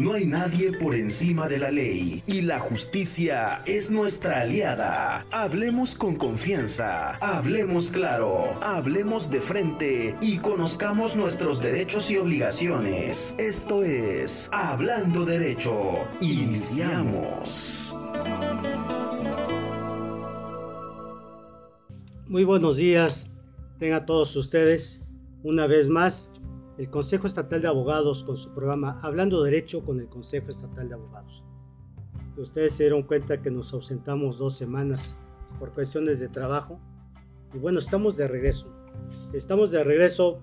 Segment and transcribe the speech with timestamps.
[0.00, 5.26] No hay nadie por encima de la ley y la justicia es nuestra aliada.
[5.30, 13.34] Hablemos con confianza, hablemos claro, hablemos de frente y conozcamos nuestros derechos y obligaciones.
[13.36, 16.08] Esto es Hablando Derecho.
[16.22, 17.94] Iniciamos.
[22.26, 23.34] Muy buenos días,
[23.78, 25.02] tengan todos ustedes.
[25.42, 26.29] Una vez más,
[26.80, 30.94] el Consejo Estatal de Abogados con su programa Hablando Derecho con el Consejo Estatal de
[30.94, 31.44] Abogados.
[32.38, 35.14] Ustedes se dieron cuenta que nos ausentamos dos semanas
[35.58, 36.80] por cuestiones de trabajo.
[37.52, 38.72] Y bueno, estamos de regreso.
[39.34, 40.38] Estamos de regreso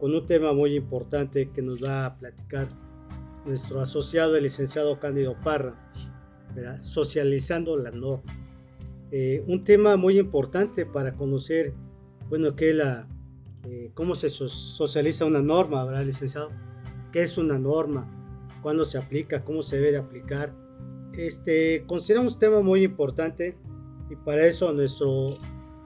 [0.00, 2.66] con un tema muy importante que nos va a platicar
[3.46, 5.76] nuestro asociado, el licenciado Cándido Parra,
[6.80, 8.24] socializando la norma.
[9.12, 11.72] Eh, un tema muy importante para conocer,
[12.28, 13.06] bueno, que la,
[13.64, 16.50] eh, cómo se socializa una norma, ¿verdad, licenciado?
[17.12, 18.06] ¿Qué es una norma?
[18.62, 19.44] ¿Cuándo se aplica?
[19.44, 20.54] ¿Cómo se debe de aplicar?
[21.14, 23.56] Este, consideramos un tema muy importante
[24.10, 25.26] y para eso nuestro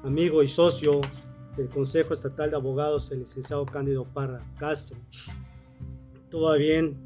[0.04, 1.00] amigo y socio
[1.56, 4.96] del Consejo Estatal de Abogados, el licenciado Cándido Parra Castro,
[6.30, 6.96] tuvo bien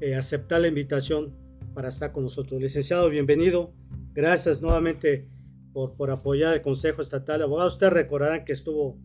[0.00, 1.34] eh, aceptar la invitación
[1.74, 2.60] para estar con nosotros.
[2.60, 3.72] Licenciado, bienvenido.
[4.12, 5.28] Gracias nuevamente
[5.72, 7.74] por, por apoyar el Consejo Estatal de Abogados.
[7.74, 8.98] Ustedes recordarán que estuvo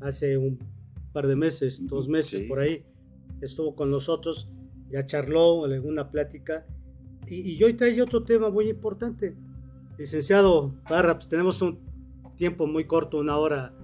[0.00, 0.58] hace un
[1.12, 2.84] par de meses, dos meses por ahí,
[3.40, 4.48] estuvo con nosotros,
[4.90, 6.66] ya charló en alguna plática.
[7.26, 9.34] Y, y hoy trae otro tema muy importante.
[9.96, 11.78] Licenciado Barra, pues tenemos un
[12.36, 13.74] tiempo muy corto, una hora.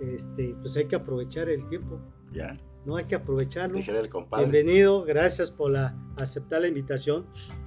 [0.00, 2.00] Este, pues hay que aprovechar el tiempo.
[2.32, 2.58] Ya.
[2.86, 3.78] No hay que aprovecharlo.
[3.78, 4.46] El compadre.
[4.46, 7.26] Bienvenido, gracias por la, aceptar la invitación.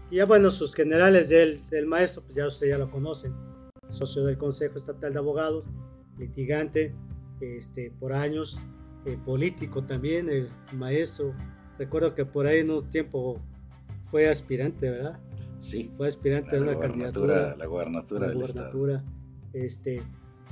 [0.09, 3.33] Y ya bueno, sus generales del, del maestro, pues ya ustedes ya lo conocen
[3.93, 5.65] socio del Consejo Estatal de Abogados,
[6.17, 6.93] litigante
[7.43, 8.59] este, por años,
[9.05, 11.33] eh, político también, el maestro.
[11.77, 13.41] Recuerdo que por ahí en un tiempo
[14.05, 15.19] fue aspirante, ¿verdad?
[15.57, 15.91] Sí.
[15.97, 17.55] Fue aspirante a una candidatura.
[17.57, 19.03] La gobernatura del Estado.
[19.53, 20.03] Este,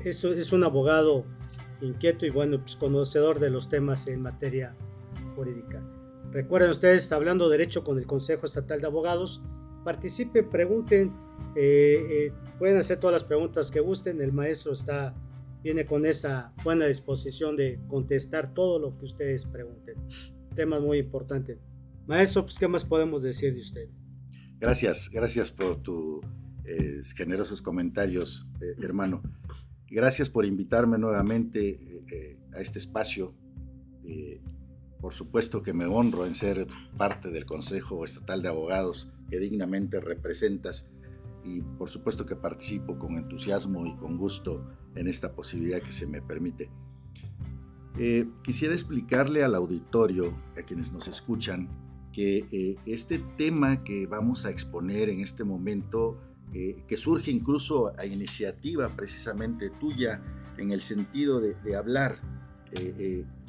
[0.03, 1.25] es, es un abogado
[1.81, 4.75] inquieto y bueno, pues conocedor de los temas en materia
[5.35, 5.83] jurídica.
[6.31, 9.41] Recuerden ustedes, hablando derecho con el Consejo Estatal de Abogados,
[9.83, 11.13] participen, pregunten,
[11.55, 14.21] eh, eh, pueden hacer todas las preguntas que gusten.
[14.21, 15.13] El maestro está,
[15.63, 19.95] viene con esa buena disposición de contestar todo lo que ustedes pregunten.
[20.55, 21.59] Temas muy importantes.
[22.07, 23.89] Maestro, pues, ¿qué más podemos decir de usted?
[24.59, 26.23] Gracias, gracias por tus
[26.66, 28.47] eh, generosos comentarios,
[28.81, 29.22] hermano.
[29.88, 32.01] Gracias por invitarme nuevamente
[32.53, 33.33] a este espacio.
[34.99, 36.67] por supuesto que me honro en ser
[36.97, 40.85] parte del Consejo Estatal de Abogados que dignamente representas
[41.44, 44.66] y por supuesto que participo con entusiasmo y con gusto
[44.96, 46.69] en esta posibilidad que se me permite.
[47.97, 51.69] Eh, quisiera explicarle al auditorio, a quienes nos escuchan,
[52.13, 56.19] que eh, este tema que vamos a exponer en este momento,
[56.53, 60.22] eh, que surge incluso a iniciativa precisamente tuya,
[60.58, 62.16] en el sentido de, de hablar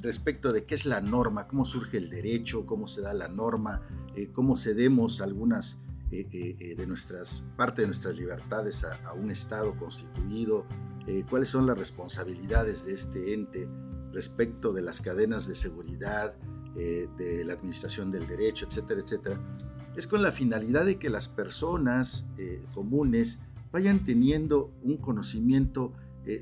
[0.02, 3.82] respecto de qué es la norma, cómo surge el derecho, cómo se da la norma,
[4.32, 5.80] cómo cedemos algunas
[6.12, 10.66] eh, eh, eh, de nuestras, parte de nuestras libertades a, un Estado constituido,
[11.30, 13.68] cuáles son las responsabilidades de este ente
[14.12, 16.34] respecto de las cadenas de seguridad,
[16.74, 19.40] de la administración del derecho, etcétera, etcétera,
[19.96, 22.24] es con la finalidad de que las personas
[22.72, 23.40] comunes
[23.72, 25.92] vayan teniendo un conocimiento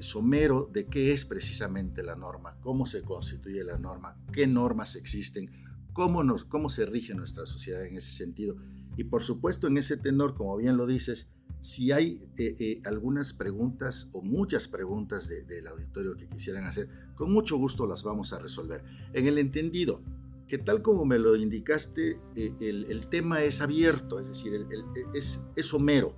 [0.01, 5.49] somero de qué es precisamente la norma, cómo se constituye la norma, qué normas existen,
[5.95, 8.57] cómo, nos, cómo se rige nuestra sociedad en ese sentido.
[9.01, 13.33] Y por supuesto, en ese tenor, como bien lo dices, si hay eh, eh, algunas
[13.33, 18.39] preguntas o muchas preguntas del auditorio que quisieran hacer, con mucho gusto las vamos a
[18.39, 18.85] resolver.
[19.15, 20.03] En el entendido
[20.47, 24.67] que tal como me lo indicaste, eh, el, tema es abierto, es decir,
[25.15, 26.15] es, es somero.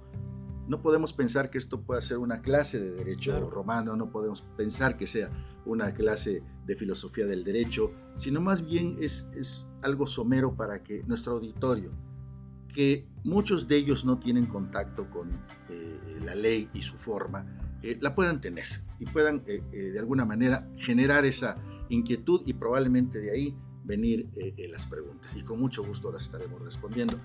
[0.66, 4.96] No podemos pensar que esto pueda ser una clase de derecho romano, no podemos pensar
[4.96, 5.30] que sea
[5.66, 11.04] una clase de filosofía del derecho, sino más bien es, es algo somero para que
[11.04, 11.92] nuestro auditorio,
[12.72, 15.30] que muchos de ellos no tienen contacto con
[15.68, 17.46] eh, la ley y su forma,
[17.82, 18.66] eh, la puedan tener
[18.98, 21.56] y puedan eh, de alguna manera generar esa
[21.88, 24.28] inquietud y probablemente de ahí venir
[24.70, 25.36] las preguntas.
[25.36, 27.18] Y con mucho gusto las estaremos respondiendo.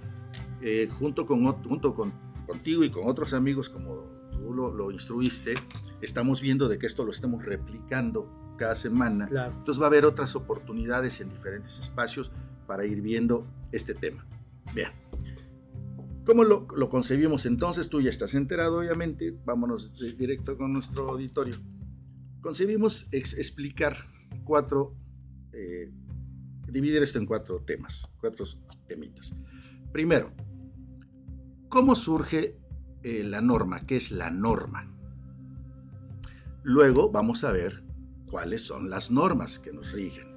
[0.98, 2.12] junto con, junto con,
[2.48, 5.54] contigo y con otros amigos, como tú lo, lo, instruiste,
[6.02, 9.28] estamos viendo de que esto lo estamos replicando cada semana.
[9.30, 12.32] Entonces va a haber otras oportunidades en diferentes espacios
[12.66, 14.26] para ir viendo este tema.
[14.74, 14.92] Vean.
[16.28, 17.88] ¿Cómo lo, concebimos entonces?
[17.88, 19.34] Tú ya estás enterado, obviamente.
[19.46, 21.56] Vámonos directo con nuestro auditorio.
[22.42, 23.96] Concebimos explicar
[24.44, 24.94] cuatro,
[25.54, 25.90] eh,
[26.70, 28.44] dividir esto en cuatro temas, cuatro
[28.90, 29.34] temitas.
[29.94, 30.34] Primero,
[31.70, 32.60] ¿cómo surge
[33.04, 33.86] eh, la norma?
[33.86, 34.94] ¿Qué es la norma?
[36.62, 37.86] Luego vamos a ver
[38.30, 40.28] cuáles son las normas que nos rigen.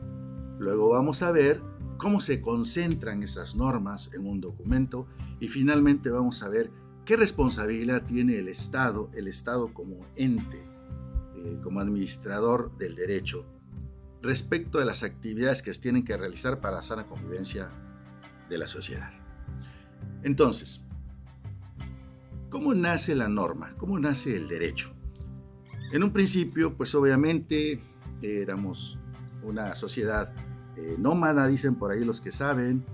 [0.61, 1.61] Luego vamos a ver
[1.99, 5.09] cómo se concentran esas normas en un documento
[5.41, 6.71] y finalmente vamos a ver
[7.05, 10.63] qué responsabilidad tiene el Estado, el Estado como ente,
[11.37, 13.47] eh, como administrador del derecho,
[14.23, 17.71] respecto de las actividades que tienen que realizar para la sana convivencia
[18.49, 19.11] de la sociedad.
[20.23, 20.83] Entonces,
[22.51, 23.71] ¿cómo nace la norma?
[23.79, 24.93] ¿Cómo nace el derecho?
[25.93, 27.83] En un principio, pues obviamente
[28.23, 28.99] éramos
[29.43, 30.35] una sociedad
[30.77, 32.85] eh, nómada, dicen por ahí los que saben,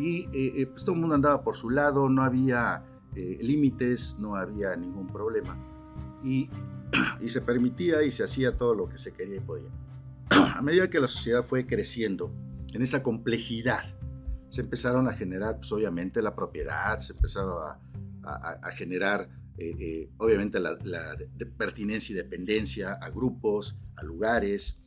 [0.00, 4.76] y eh, pues todo el mundo andaba por su lado, no había límites, no había
[4.76, 5.58] ningún problema.
[7.20, 9.70] Y se permitía y se hacía todo lo que se quería y podía.
[10.30, 12.32] A medida que la sociedad fue creciendo
[12.72, 13.84] en esa complejidad,
[14.50, 17.80] se empezaron a generar, pues obviamente, la propiedad, se empezaba
[18.22, 20.76] a, generar, eh, eh, obviamente, la,
[21.56, 24.80] pertinencia y dependencia a grupos, a lugares.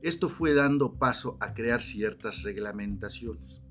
[0.00, 3.61] Esto fue dando paso a crear ciertas reglamentaciones.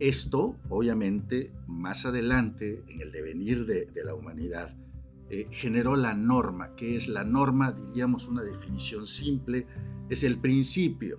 [0.00, 4.74] Esto, obviamente, más adelante, en el devenir de la humanidad,
[5.30, 9.66] eh, generó la norma, que es la norma, diríamos una definición simple,
[10.10, 11.18] es el principio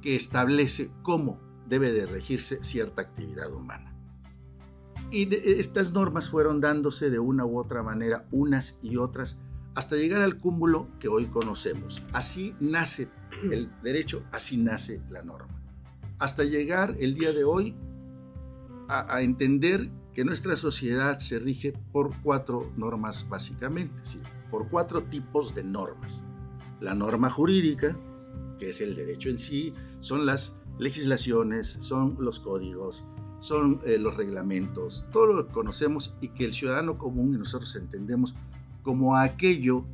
[0.00, 3.96] que establece cómo debe de regirse cierta actividad humana.
[5.10, 9.38] Y estas normas fueron dándose de una u otra manera, unas y otras,
[9.74, 12.02] hasta llegar al cúmulo que hoy conocemos.
[12.12, 13.08] Así nace
[13.50, 15.63] el derecho, así nace la norma.
[16.24, 17.76] Hasta llegar el día de hoy
[18.88, 23.94] a, entender que nuestra sociedad se rige por cuatro normas básicamente,
[24.50, 26.24] por cuatro tipos de normas.
[26.80, 27.94] La norma jurídica,
[28.58, 33.04] que es el derecho en sí, son las legislaciones, son los códigos,
[33.38, 37.76] son eh, los reglamentos, todo lo que conocemos y que el ciudadano común y nosotros
[37.76, 38.34] entendemos
[38.80, 39.84] como aquello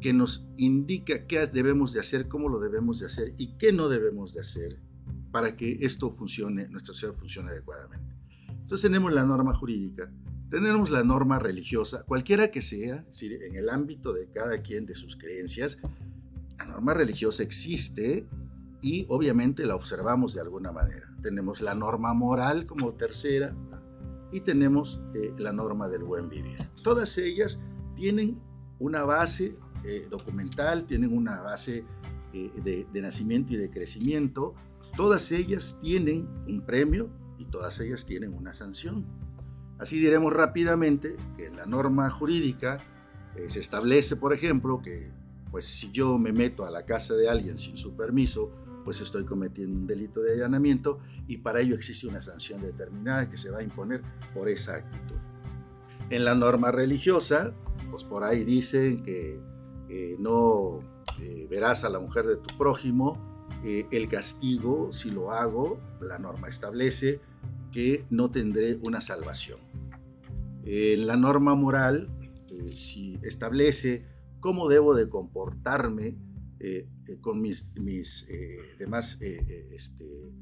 [0.00, 3.90] que nos indica qué debemos de hacer, cómo lo debemos de hacer y qué no
[3.90, 4.83] debemos de hacer
[5.34, 8.14] para que esto funcione, nuestra sociedad funcione adecuadamente.
[8.50, 10.08] Entonces tenemos la norma jurídica,
[10.48, 15.16] tenemos la norma religiosa, cualquiera que sea, en el ámbito de cada quien de sus
[15.16, 15.78] creencias,
[16.56, 18.28] la norma religiosa existe
[18.80, 21.12] y obviamente la observamos de alguna manera.
[21.20, 23.56] Tenemos la norma moral como tercera
[24.30, 26.58] y tenemos eh, la norma del buen vivir.
[26.84, 27.58] Todas ellas
[27.96, 28.40] tienen
[28.78, 31.84] una base eh, documental, tienen una base
[32.32, 34.54] eh, de, de nacimiento y de crecimiento.
[34.96, 39.04] Todas ellas tienen un premio, y todas ellas tienen una sanción.
[39.78, 42.78] Así diremos rápidamente que en la norma jurídica
[43.36, 45.12] eh, se establece, por ejemplo, que
[45.50, 48.50] pues si yo me meto a la casa de alguien sin su permiso,
[48.84, 53.36] pues estoy cometiendo un delito de allanamiento y para ello existe una sanción determinada que
[53.36, 54.02] se va a imponer
[54.34, 55.16] por esa actitud.
[56.10, 57.54] En la norma religiosa,
[57.90, 59.40] pues por ahí dicen que
[59.88, 60.80] eh, no
[61.20, 63.33] eh, verás a la mujer de tu prójimo
[63.64, 67.20] eh, el castigo, si lo hago, la norma establece
[67.72, 69.58] que no tendré una salvación.
[70.64, 72.08] la norma moral,
[72.50, 74.06] eh, si establece
[74.40, 76.18] cómo debo de comportarme
[76.60, 76.88] eh,
[77.22, 77.74] con mis,
[78.78, 80.34] demás este,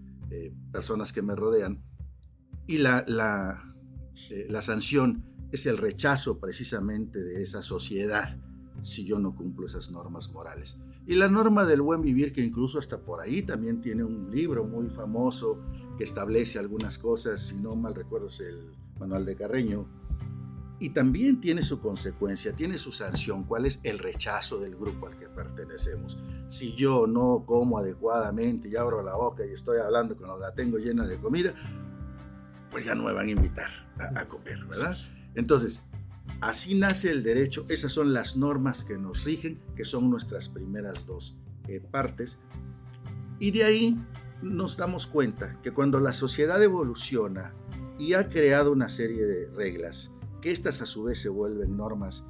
[0.72, 1.80] personas que me rodean,
[2.66, 8.36] y la, la sanción es el rechazo precisamente de esa sociedad
[8.80, 10.76] si yo no cumplo esas normas morales.
[11.06, 14.64] Y la norma del buen vivir, que incluso hasta por ahí también tiene un libro
[14.64, 15.60] muy famoso
[15.98, 19.86] que establece algunas cosas, si no mal recuerdo es el Manual de Carreño,
[20.78, 25.16] y también tiene su consecuencia, tiene su sanción, cuál es el rechazo del grupo al
[25.16, 26.18] que pertenecemos.
[26.48, 30.78] Si yo no como adecuadamente y abro la boca y estoy hablando cuando la tengo
[30.78, 31.54] llena de comida,
[32.70, 33.68] pues ya no me van a invitar
[33.98, 34.96] a, a comer, ¿verdad?
[35.34, 35.84] Entonces,
[36.40, 41.06] Así nace el derecho, esas son las normas que nos rigen, que son nuestras primeras
[41.06, 41.36] dos
[41.68, 42.40] eh, partes.
[43.38, 43.98] Y de ahí
[44.42, 47.54] nos damos cuenta que cuando la sociedad evoluciona
[47.98, 50.10] y ha creado una serie de reglas,
[50.40, 52.24] que estas a su vez se vuelven normas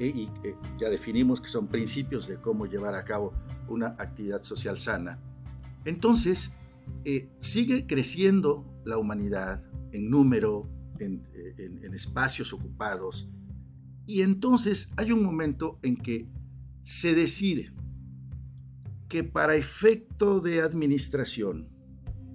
[0.00, 3.32] eh, y eh, ya definimos que son principios de cómo llevar a cabo
[3.68, 5.20] una actividad social sana,
[5.84, 6.52] entonces
[7.38, 10.68] sigue creciendo la humanidad en número,
[10.98, 11.22] en,
[11.94, 13.28] espacios ocupados.
[14.06, 16.26] Y entonces hay un momento en que
[16.82, 17.72] se decide
[19.08, 21.68] que para efecto de administración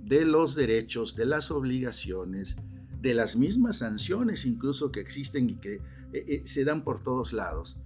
[0.03, 2.55] de los derechos, de las obligaciones,
[3.01, 5.81] de las mismas sanciones incluso que existen y que eh,
[6.13, 7.77] eh, se dan por todos lados,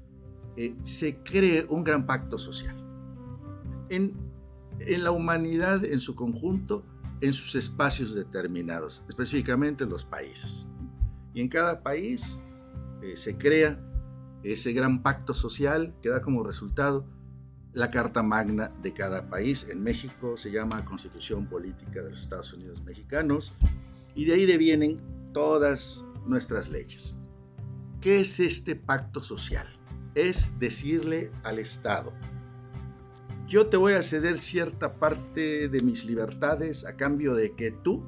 [0.57, 2.77] eh, se cree un gran pacto social.
[3.89, 4.13] En,
[4.79, 6.85] en la humanidad en su conjunto
[7.21, 10.67] en sus espacios determinados, específicamente los países.
[11.33, 12.40] Y en cada país
[13.01, 13.79] eh, se crea
[14.43, 17.05] ese gran pacto social que da como resultado
[17.73, 19.67] la Carta Magna de cada país.
[19.69, 23.53] En México se llama Constitución Política de los Estados Unidos Mexicanos
[24.15, 24.99] y de ahí devienen
[25.33, 27.15] todas nuestras leyes.
[28.01, 29.67] ¿Qué es este pacto social?
[30.15, 32.11] Es decirle al Estado,
[33.47, 38.03] yo te voy a ceder cierta parte de mis libertades a cambio de que tú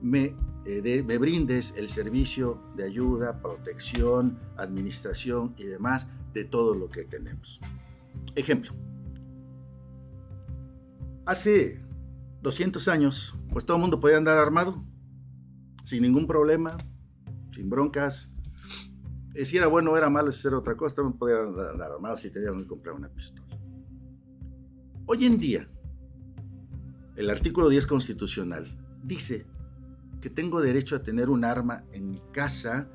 [0.00, 6.88] me, eh, me brindes el servicio de ayuda, protección, administración y demás de todo lo
[6.88, 7.60] que tenemos.
[8.34, 8.72] Ejemplo.
[11.26, 11.80] Hace
[12.42, 14.84] 200 años, pues todo el mundo podía andar armado,
[15.84, 16.76] sin ningún problema,
[17.50, 18.30] sin broncas.
[19.34, 22.30] Y si era bueno o era malo hacer otra cosa, también podían andar armado si
[22.30, 23.56] tenían que comprar una pistola.
[25.06, 25.68] Hoy en día,
[27.16, 28.66] el artículo 10 constitucional
[29.02, 29.46] dice
[30.22, 32.88] que tengo derecho a tener un arma en mi casa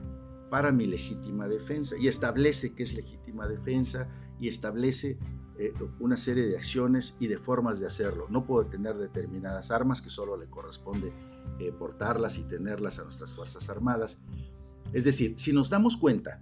[0.49, 4.07] para mi legítima defensa y establece que es legítima defensa
[4.39, 5.19] y establece
[5.59, 8.27] eh, una serie de acciones y de formas de hacerlo.
[8.29, 11.11] No puedo tener determinadas armas que solo le corresponde
[11.59, 14.19] eh, portarlas y tenerlas a nuestras Fuerzas Armadas.
[14.93, 16.39] Es decir, si nos damos cuenta,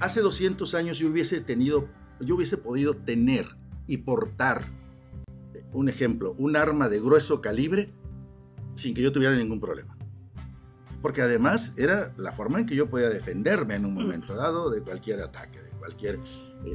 [0.00, 1.88] hace 200 años yo hubiese tenido,
[2.20, 3.48] yo hubiese podido tener
[3.86, 4.70] y portar,
[5.52, 7.92] eh, un ejemplo, un arma de grueso calibre
[8.74, 9.96] sin que yo tuviera ningún problema.
[11.00, 14.82] Porque además era la forma en que yo podía defenderme en un momento dado de
[14.82, 16.20] cualquier ataque, de cualquier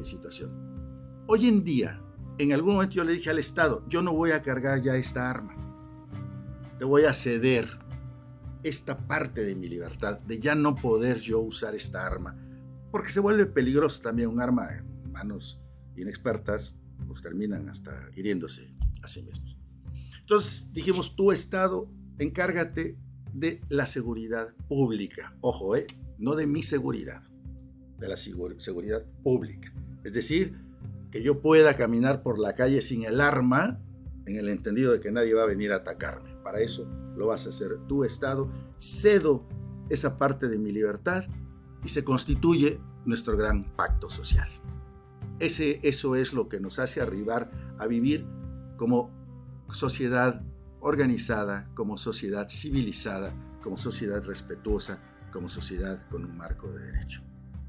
[0.02, 1.24] situación.
[1.26, 2.02] Hoy en día,
[2.38, 5.30] en algún momento yo le dije al Estado, yo no voy a cargar ya esta
[5.30, 5.54] arma.
[6.78, 7.66] Te voy a ceder
[8.62, 12.36] esta parte de mi libertad, de ya no poder yo usar esta arma,
[12.90, 15.60] porque se vuelve peligroso también un arma en manos
[15.96, 16.76] inexpertas,
[17.06, 19.57] pues terminan hasta hiriéndose a sí mismos.
[20.28, 22.98] Entonces dijimos, tú Estado, encárgate
[23.32, 25.34] de la seguridad pública.
[25.40, 25.86] Ojo, ¿eh?
[26.18, 27.22] no de mi seguridad,
[27.98, 29.72] de la seguridad pública.
[30.04, 30.54] Es decir,
[31.10, 33.80] que yo pueda caminar por la calle sin el arma,
[34.26, 36.34] en el entendido de que nadie va a venir a atacarme.
[36.44, 38.52] Para eso lo vas a hacer tu Estado.
[38.78, 39.48] Cedo
[39.88, 41.24] esa parte de mi libertad
[41.82, 44.50] y se constituye nuestro gran pacto social.
[45.38, 48.26] Ese, eso es lo que nos hace arribar a vivir
[48.76, 49.17] como
[49.72, 50.42] sociedad
[50.80, 57.22] organizada, como sociedad civilizada, como sociedad respetuosa, como sociedad con un marco de derecho.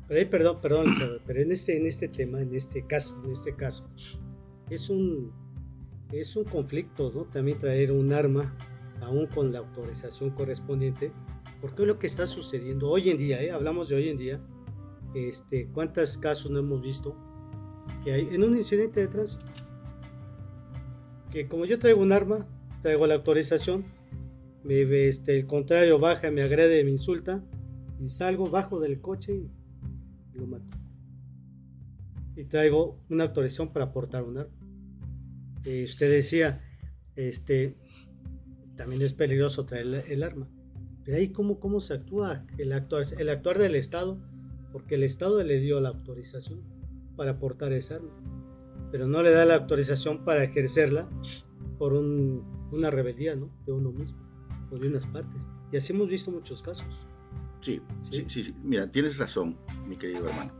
[0.07, 0.89] Pero, perdón, perdón,
[1.25, 3.87] pero en este, en este tema, en este caso, en este caso,
[4.69, 5.31] es un,
[6.11, 7.25] es un conflicto, ¿no?
[7.25, 8.55] También traer un arma,
[9.01, 11.11] aún con la autorización correspondiente,
[11.61, 13.51] porque lo que está sucediendo hoy en día, ¿eh?
[13.51, 14.41] hablamos de hoy en día,
[15.13, 17.15] este, ¿cuántos casos no hemos visto
[18.03, 19.45] que hay en un incidente de tránsito?
[21.31, 22.47] Que como yo traigo un arma,
[22.81, 23.85] traigo la autorización,
[24.63, 27.43] me, este, el contrario baja, me agrede, me insulta,
[27.99, 30.77] y salgo bajo del coche y lo mato.
[32.35, 34.55] Y traigo una autorización para portar un arma.
[35.65, 36.61] Eh, usted decía,
[37.15, 37.75] este,
[38.75, 40.49] también es peligroso traer el, arma.
[41.03, 44.17] Pero ahí cómo, cómo se actúa el actuar, el actuar del Estado,
[44.71, 46.61] porque el Estado le dio la autorización
[47.17, 48.13] para portar esa arma,
[48.91, 51.09] pero no le da la autorización para ejercerla
[51.77, 53.49] por una rebeldía ¿no?
[53.65, 54.19] de uno mismo
[54.71, 55.47] o de unas partes.
[55.71, 57.05] Y así hemos visto muchos casos.
[57.61, 60.53] Sí, sí, sí, sí, Mira, tienes razón, mi querido hermano.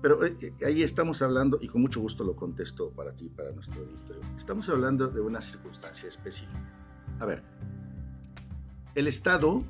[0.00, 3.50] Pero eh, eh, ahí estamos hablando, y con mucho gusto lo contesto para ti, para
[3.50, 4.22] nuestro auditorio.
[4.36, 6.62] Estamos hablando de una circunstancia específica.
[7.18, 7.42] A ver,
[8.94, 9.64] el Estado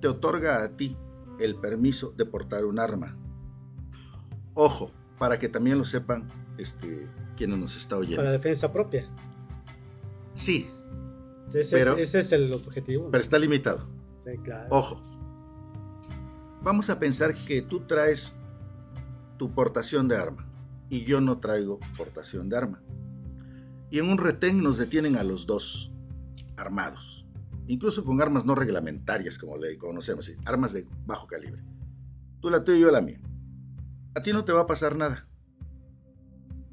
[0.00, 0.96] te otorga a ti
[1.38, 3.16] el permiso de portar un arma.
[4.54, 8.16] Ojo, para que también lo sepan este, quienes nos está oyendo.
[8.16, 9.08] Para defensa propia.
[10.34, 10.68] Sí.
[11.52, 13.10] Ese, pero, es, ese es el objetivo.
[13.10, 13.86] Pero está limitado.
[14.20, 14.68] Sí, claro.
[14.70, 15.02] Ojo,
[16.64, 18.32] Vamos a pensar que tú traes
[19.36, 20.48] tu portación de arma
[20.88, 22.82] y yo no traigo portación de arma.
[23.90, 25.92] Y en un retén nos detienen a los dos
[26.56, 27.26] armados,
[27.66, 31.62] incluso con armas no reglamentarias como le conocemos, armas de bajo calibre.
[32.40, 33.20] Tú la tuya y yo la mía.
[34.14, 35.28] A ti no te va a pasar nada.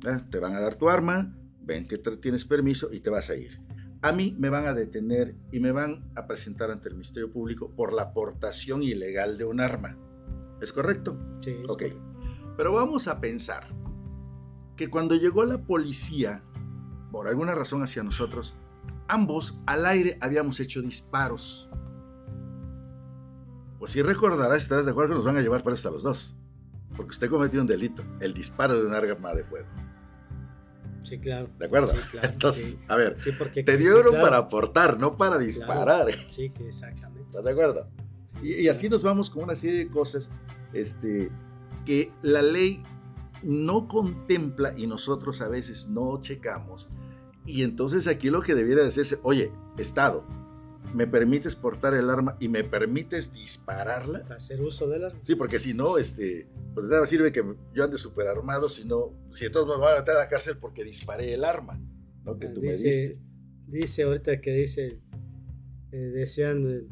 [0.05, 0.17] ¿Eh?
[0.29, 3.59] Te van a dar tu arma, ven que tienes permiso y te vas a ir
[4.01, 7.69] a mí me van a detener y me van a presentar ante el Ministerio Público
[7.75, 9.97] por la aportación ilegal de un arma.
[10.59, 11.17] ¿Es correcto?
[11.41, 11.55] Sí.
[11.67, 11.83] ok.
[12.57, 13.65] Pero vamos a pensar
[14.75, 16.43] que cuando llegó la policía,
[17.11, 18.55] por alguna razón hacia nosotros,
[19.07, 21.69] ambos al aire habíamos hecho disparos.
[23.77, 26.35] Pues si recordarás, estarás de acuerdo que nos van a llevar presos a los dos.
[26.95, 29.67] Porque usted cometió un delito, el disparo de un arma de fuego.
[31.03, 31.49] Sí, claro.
[31.57, 31.93] ¿De acuerdo?
[31.93, 32.79] Sí, claro, Entonces, sí.
[32.87, 36.07] a ver, Sí, porque te dieron claro, para aportar, no para disparar.
[36.29, 37.23] Sí, que exactamente.
[37.27, 37.87] ¿Estás de acuerdo?
[38.41, 40.29] Y, y así nos vamos con una serie de cosas
[40.73, 41.31] este,
[41.85, 42.83] que la ley
[43.43, 46.89] no contempla y nosotros a veces no checamos.
[47.45, 50.23] Y entonces aquí lo que debiera decirse, oye, Estado,
[50.93, 54.23] ¿me permites portar el arma y me permites dispararla?
[54.23, 55.19] Para hacer uso del arma.
[55.23, 57.43] Sí, porque si no, este, pues de nada sirve que
[57.73, 60.57] yo ande súper armado, si no, si entonces me van a meter a la cárcel
[60.57, 61.81] porque disparé el arma,
[62.23, 62.37] ¿no?
[62.37, 63.19] Que tú me diste.
[63.67, 64.99] dice ahorita que dice,
[65.91, 66.87] eh, decían eh,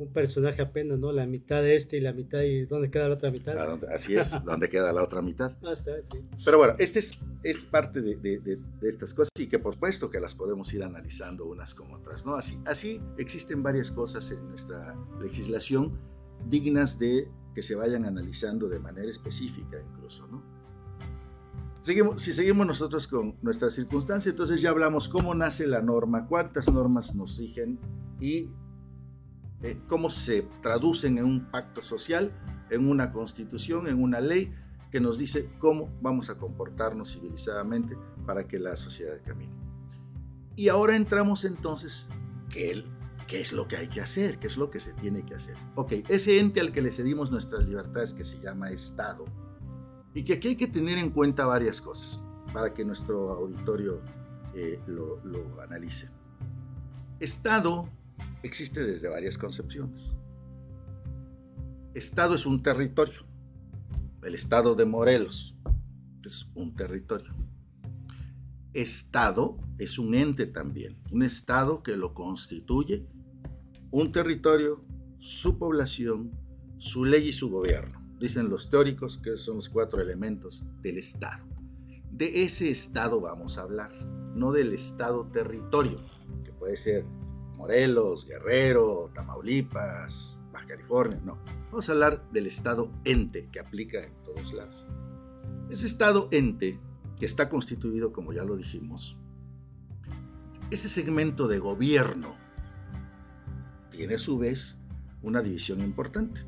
[0.00, 1.12] un personaje apenas, ¿no?
[1.12, 3.56] La mitad de este y la mitad y ¿dónde queda la otra mitad?
[3.58, 5.52] ¿A dónde- Así es, donde queda la otra mitad.
[5.62, 6.18] Ah, está, sí.
[6.44, 9.74] Pero bueno, este es, es parte de, de- de- de estas cosas y que por
[9.74, 12.34] supuesto que las podemos ir analizando unas con otras, ¿no?
[12.34, 15.98] Así, así existen varias cosas en nuestra legislación
[16.48, 20.42] dignas de que se vayan analizando de manera específica incluso, ¿no?
[21.82, 26.70] Seguimos, si seguimos nosotros con nuestra circunstancia, entonces ya hablamos cómo nace la norma, cuántas
[26.70, 27.78] normas nos rigen
[28.20, 28.48] y
[29.62, 32.32] eh, cómo se traducen en un pacto social,
[32.70, 34.54] en una constitución, en una ley
[34.90, 39.52] que nos dice cómo vamos a comportarnos civilizadamente para que la sociedad camine.
[40.56, 42.08] Y ahora entramos entonces,
[42.48, 42.84] ¿qué,
[43.26, 44.38] ¿qué es lo que hay que hacer?
[44.38, 45.56] ¿Qué es lo que se tiene que hacer?
[45.74, 49.24] Ok, ese ente al que le cedimos nuestras libertades que se llama Estado,
[50.14, 52.20] y que aquí hay que tener en cuenta varias cosas
[52.52, 54.02] para que nuestro auditorio
[54.54, 56.10] eh, lo, lo analice.
[57.20, 57.88] Estado
[58.42, 60.14] existe desde varias concepciones.
[61.94, 63.26] Estado es un territorio.
[64.22, 65.56] El estado de Morelos
[66.24, 67.34] es un territorio.
[68.72, 73.06] Estado es un ente también, un estado que lo constituye
[73.90, 74.84] un territorio,
[75.16, 76.30] su población,
[76.78, 78.00] su ley y su gobierno.
[78.20, 81.44] Dicen los teóricos que son los cuatro elementos del estado.
[82.12, 83.90] De ese estado vamos a hablar,
[84.34, 86.00] no del estado territorio,
[86.44, 87.04] que puede ser
[87.60, 91.36] Morelos, Guerrero, Tamaulipas, Baja California, no.
[91.66, 94.86] Vamos a hablar del estado ente que aplica en todos lados.
[95.68, 96.80] Ese estado ente,
[97.18, 99.18] que está constituido, como ya lo dijimos,
[100.70, 102.34] ese segmento de gobierno
[103.90, 104.78] tiene a su vez
[105.20, 106.40] una división importante.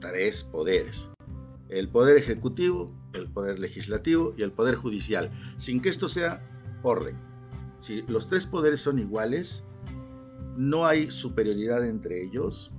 [0.00, 1.10] Tres poderes.
[1.68, 5.30] El poder ejecutivo, el poder legislativo y el poder judicial.
[5.56, 6.42] Sin que esto sea
[6.82, 7.16] orden.
[7.78, 9.64] Si los tres poderes son iguales,
[10.58, 12.72] no hay superioridad entre ellos,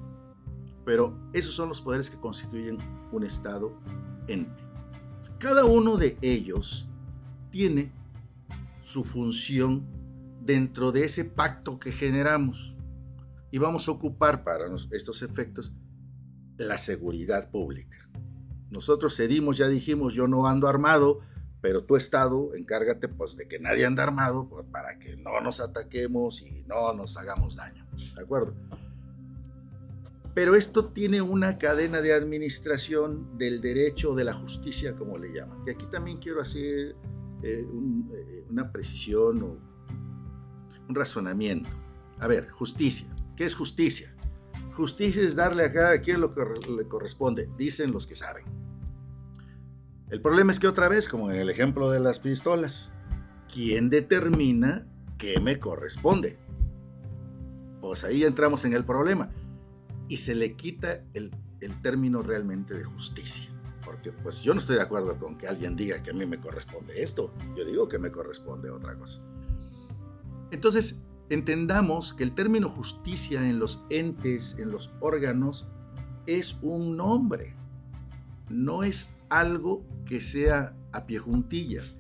[0.84, 2.78] pero esos son los poderes que constituyen
[3.14, 3.74] un Estado
[4.28, 4.64] ente.
[5.40, 6.90] Cada uno de ellos
[7.52, 7.94] tiene
[8.82, 9.88] su función
[10.42, 12.76] dentro de ese pacto que generamos
[13.50, 15.72] y vamos a ocupar para estos efectos
[16.58, 18.10] la seguridad pública.
[18.70, 21.22] Nosotros cedimos, ya dijimos, yo no ando armado,
[21.62, 25.60] pero tu Estado, encárgate pues de que nadie anda armado pues, para que no nos
[25.60, 27.86] ataquemos y no nos hagamos daño.
[28.16, 28.54] ¿De acuerdo?
[30.34, 35.60] Pero esto tiene una cadena de administración del derecho de la justicia, como le llaman.
[35.68, 36.96] Y aquí también quiero hacer
[37.44, 39.58] eh, un- eh, una precisión o
[40.88, 41.70] un razonamiento.
[42.20, 43.08] A ver, justicia.
[43.36, 44.14] ¿Qué es justicia?
[44.74, 48.46] Justicia es darle a cada quien lo que le corresponde, dicen los que saben.
[50.10, 52.92] El problema es que otra vez, como en el ejemplo de las pistolas,
[53.54, 54.88] ¿quién determina
[55.20, 56.40] qué me corresponde?
[57.80, 59.30] Pues ahí entramos en el problema
[60.08, 63.52] y se le quita el, el término realmente de justicia.
[63.86, 66.40] Porque pues yo no estoy de acuerdo con que alguien diga que a mí me
[66.40, 67.32] corresponde esto.
[67.56, 69.22] Yo digo que me corresponde otra cosa.
[70.52, 75.68] Entonces, entendamos que el término justicia en los entes, en los órganos,
[76.26, 77.56] es un nombre.
[78.50, 81.98] No es algo que sea a pie juntillas.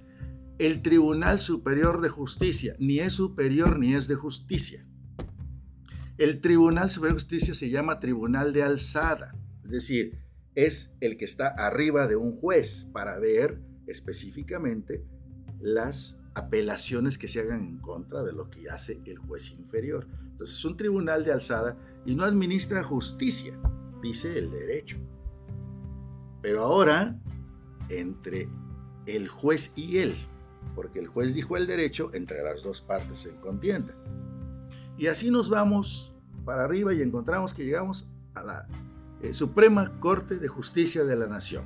[0.57, 4.85] El Tribunal Superior de Justicia ni es superior ni es de justicia.
[6.17, 10.19] El Tribunal Superior de Justicia se llama Tribunal de Alzada, es decir,
[10.55, 15.05] es el que está arriba de un juez para ver específicamente
[15.61, 20.07] las apelaciones que se hagan en contra de lo que hace el juez inferior.
[20.31, 23.59] Entonces es un tribunal de alzada y no administra justicia,
[24.01, 24.99] dice el derecho.
[26.41, 27.19] Pero ahora,
[27.89, 28.49] entre
[29.05, 30.15] el juez y él,
[30.75, 33.93] porque el juez dijo el derecho, entre las dos partes en contienda.
[34.97, 36.13] Y así nos vamos
[36.45, 38.67] para arriba y encontramos que llegamos a la
[39.21, 41.65] eh, Suprema Corte de Justicia de la Nación.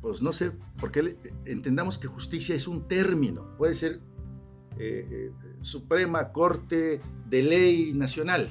[0.00, 4.00] Pues no sé, porque entendamos que justicia es un término, puede ser
[4.78, 8.48] eh, eh, Suprema Corte de Ley Nacional.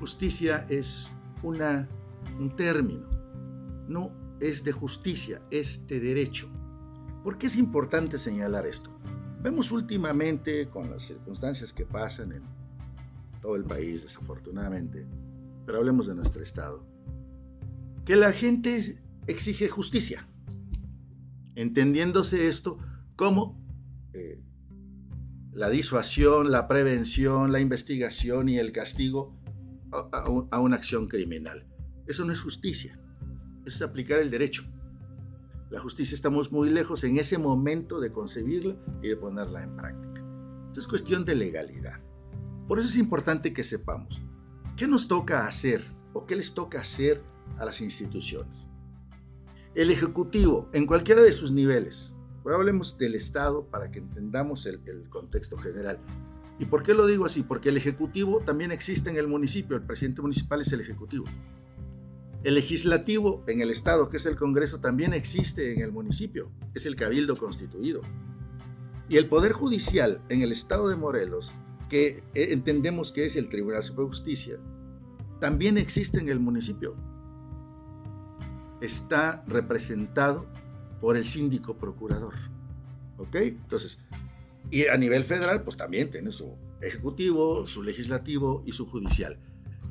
[0.00, 1.12] Justicia es
[1.42, 1.88] una,
[2.40, 3.06] un término,
[3.86, 6.50] no es de justicia, es de derecho.
[7.22, 8.98] ¿Por qué es importante señalar esto?
[9.42, 12.42] Vemos últimamente, con las circunstancias que pasan en
[13.42, 15.06] todo el país, desafortunadamente,
[15.66, 16.82] pero hablemos de nuestro Estado,
[18.06, 20.26] que la gente exige justicia,
[21.54, 22.78] entendiéndose esto
[23.16, 23.62] como
[24.14, 24.42] eh,
[25.52, 29.36] la disuasión, la prevención, la investigación y el castigo
[29.92, 31.69] a, a una acción criminal.
[32.06, 32.98] Eso no es justicia,
[33.64, 34.64] es aplicar el derecho.
[35.70, 40.24] La justicia estamos muy lejos en ese momento de concebirla y de ponerla en práctica.
[40.76, 42.00] es cuestión de legalidad.
[42.66, 44.22] Por eso es importante que sepamos
[44.76, 45.82] qué nos toca hacer
[46.12, 47.22] o qué les toca hacer
[47.58, 48.66] a las instituciones.
[49.74, 55.08] El Ejecutivo, en cualquiera de sus niveles, hablemos del Estado para que entendamos el, el
[55.08, 55.98] contexto general.
[56.58, 57.42] ¿Y por qué lo digo así?
[57.42, 61.26] Porque el Ejecutivo también existe en el municipio, el presidente municipal es el Ejecutivo.
[62.42, 66.86] El legislativo en el Estado, que es el Congreso, también existe en el municipio, es
[66.86, 68.00] el Cabildo Constituido.
[69.10, 71.52] Y el Poder Judicial en el Estado de Morelos,
[71.90, 74.58] que eh, entendemos que es el Tribunal Superior de Justicia,
[75.38, 76.96] también existe en el municipio.
[78.80, 80.46] Está representado
[81.00, 82.34] por el síndico procurador.
[83.18, 83.36] ¿Ok?
[83.36, 83.98] Entonces,
[84.70, 89.38] y a nivel federal, pues también tiene su ejecutivo, su legislativo y su judicial.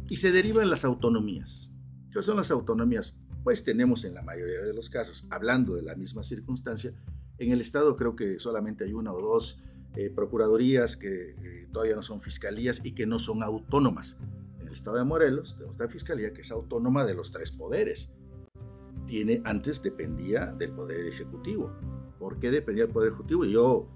[0.09, 1.71] Y se derivan las autonomías.
[2.11, 3.15] ¿Qué son las autonomías?
[3.43, 6.93] Pues tenemos en la mayoría de los casos, hablando de la misma circunstancia,
[7.37, 9.61] en el Estado creo que solamente hay una o dos
[9.95, 14.17] eh, procuradurías que eh, todavía no son fiscalías y que no son autónomas.
[14.59, 18.09] En el Estado de Morelos tenemos esta fiscalía que es autónoma de los tres poderes.
[19.07, 21.73] Tiene, antes dependía del Poder Ejecutivo.
[22.19, 23.45] ¿Por qué dependía del Poder Ejecutivo?
[23.45, 23.87] Yo,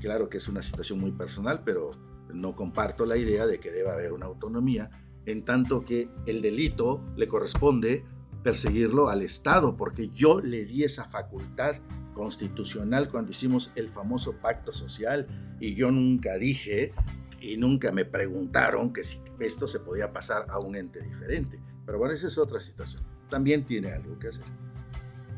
[0.00, 1.92] claro que es una situación muy personal, pero
[2.32, 7.02] no comparto la idea de que deba haber una autonomía en tanto que el delito
[7.16, 8.04] le corresponde
[8.42, 11.76] perseguirlo al Estado, porque yo le di esa facultad
[12.14, 15.26] constitucional cuando hicimos el famoso pacto social
[15.60, 16.92] y yo nunca dije
[17.40, 21.60] y nunca me preguntaron que si esto se podía pasar a un ente diferente.
[21.84, 23.02] Pero bueno, esa es otra situación.
[23.28, 24.44] También tiene algo que hacer.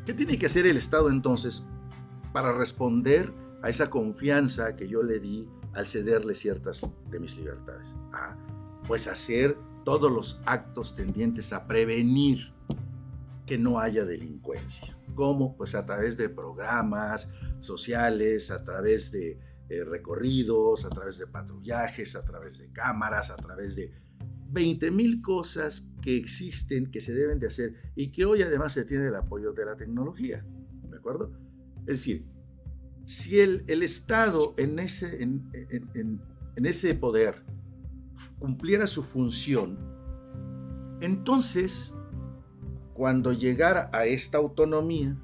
[0.04, 1.64] ¿Qué tiene que hacer el Estado entonces
[2.32, 7.96] para responder a esa confianza que yo le di al cederle ciertas de mis libertades?
[8.12, 8.36] Ah,
[8.86, 12.52] pues hacer todos los actos tendientes a prevenir
[13.46, 14.98] que no haya delincuencia.
[15.14, 15.56] ¿Cómo?
[15.56, 22.16] Pues a través de programas sociales, a través de eh, recorridos, a través de patrullajes,
[22.16, 23.92] a través de cámaras, a través de
[24.50, 28.84] 20 mil cosas que existen, que se deben de hacer y que hoy además se
[28.84, 30.44] tiene el apoyo de la tecnología.
[30.90, 31.30] ¿De acuerdo?
[31.82, 32.26] Es decir,
[33.04, 37.44] si el, Estado en ese, en ese poder
[38.38, 39.78] cumpliera su función,
[41.00, 41.94] entonces,
[42.94, 45.16] cuando llegara a esta autonomía,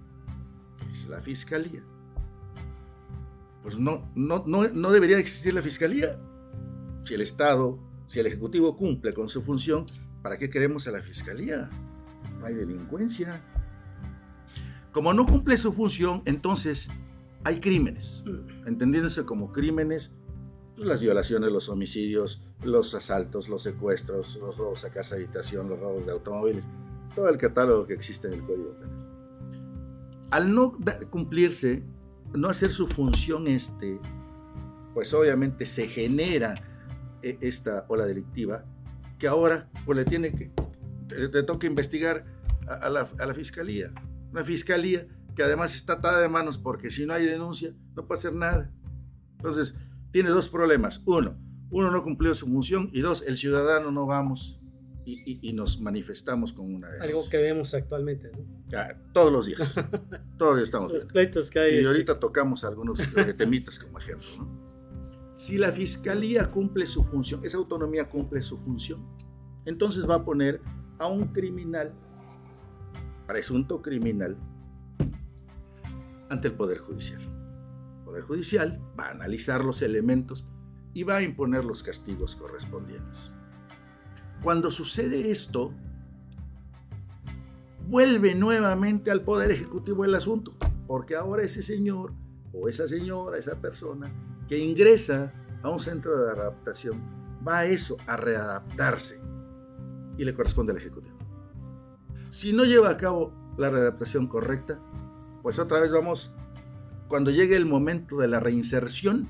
[0.92, 1.82] es la fiscalía,
[3.62, 6.18] pues no, no, no, no debería existir la fiscalía.
[7.04, 9.86] Si el Estado, si el Ejecutivo cumple con su función,
[10.22, 11.70] ¿para qué queremos a la fiscalía?
[12.38, 13.42] No hay delincuencia.
[14.90, 16.90] Como no cumple su función, entonces
[17.44, 18.24] hay crímenes,
[18.66, 20.12] entendiéndose como crímenes
[20.76, 25.78] pues, las violaciones, los homicidios, los asaltos, los secuestros, los robos a casa habitación, los
[25.78, 26.68] robos de automóviles,
[27.14, 29.02] todo el catálogo que existe en el Código Penal.
[30.30, 30.78] Al no
[31.10, 31.82] cumplirse,
[32.34, 34.00] no hacer su función este,
[34.94, 36.54] pues obviamente se genera
[37.22, 38.64] e, esta ola delictiva
[39.18, 40.50] que ahora pues le tiene que,
[41.14, 42.24] le, toca investigar
[42.66, 43.92] a, la, a la fiscalía.
[44.30, 48.18] Una fiscalía que además está atada de manos porque si no hay denuncia no puede
[48.18, 48.72] hacer nada.
[49.36, 49.74] Entonces,
[50.12, 51.02] tiene dos problemas.
[51.06, 51.36] Uno,
[51.70, 54.60] uno no cumplió su función y dos, el ciudadano no vamos
[55.04, 58.78] y, nos manifestamos con una Algo que vemos actualmente, ¿no?
[59.12, 59.74] todos los días.
[60.38, 61.74] todos estamos Los pleitos que hay.
[61.74, 63.00] Y este ahorita tocamos algunos
[63.36, 64.72] temitas como ejemplo, ¿no?
[65.34, 69.04] Si la fiscalía cumple su función, esa autonomía cumple su función,
[69.64, 70.60] entonces va a poner
[70.98, 71.92] a un criminal,
[73.26, 74.36] presunto criminal,
[76.28, 77.41] ante el Poder Judicial.
[78.20, 80.46] Judicial va a analizar los elementos
[80.92, 83.32] y va a imponer los castigos correspondientes.
[84.42, 85.72] Cuando sucede esto,
[87.88, 90.52] vuelve nuevamente al Poder Ejecutivo el asunto,
[90.86, 92.12] porque ahora ese señor
[92.52, 94.12] o esa señora, esa persona
[94.48, 97.00] que ingresa a un centro de adaptación,
[97.46, 99.20] va a eso, a readaptarse,
[100.18, 101.16] y le corresponde al Ejecutivo.
[102.30, 104.80] Si no lleva a cabo la readaptación correcta,
[105.42, 106.32] pues otra vez vamos
[107.12, 109.28] cuando llegue el momento de la reinserción,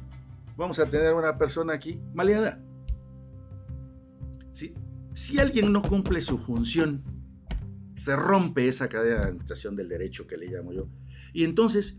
[0.57, 2.63] vamos a tener una persona aquí maleada.
[4.53, 4.73] Si,
[5.15, 7.03] si alguien no cumple su función,
[7.97, 10.87] se rompe esa cadena de administración del derecho que le llamo yo.
[11.33, 11.99] Y entonces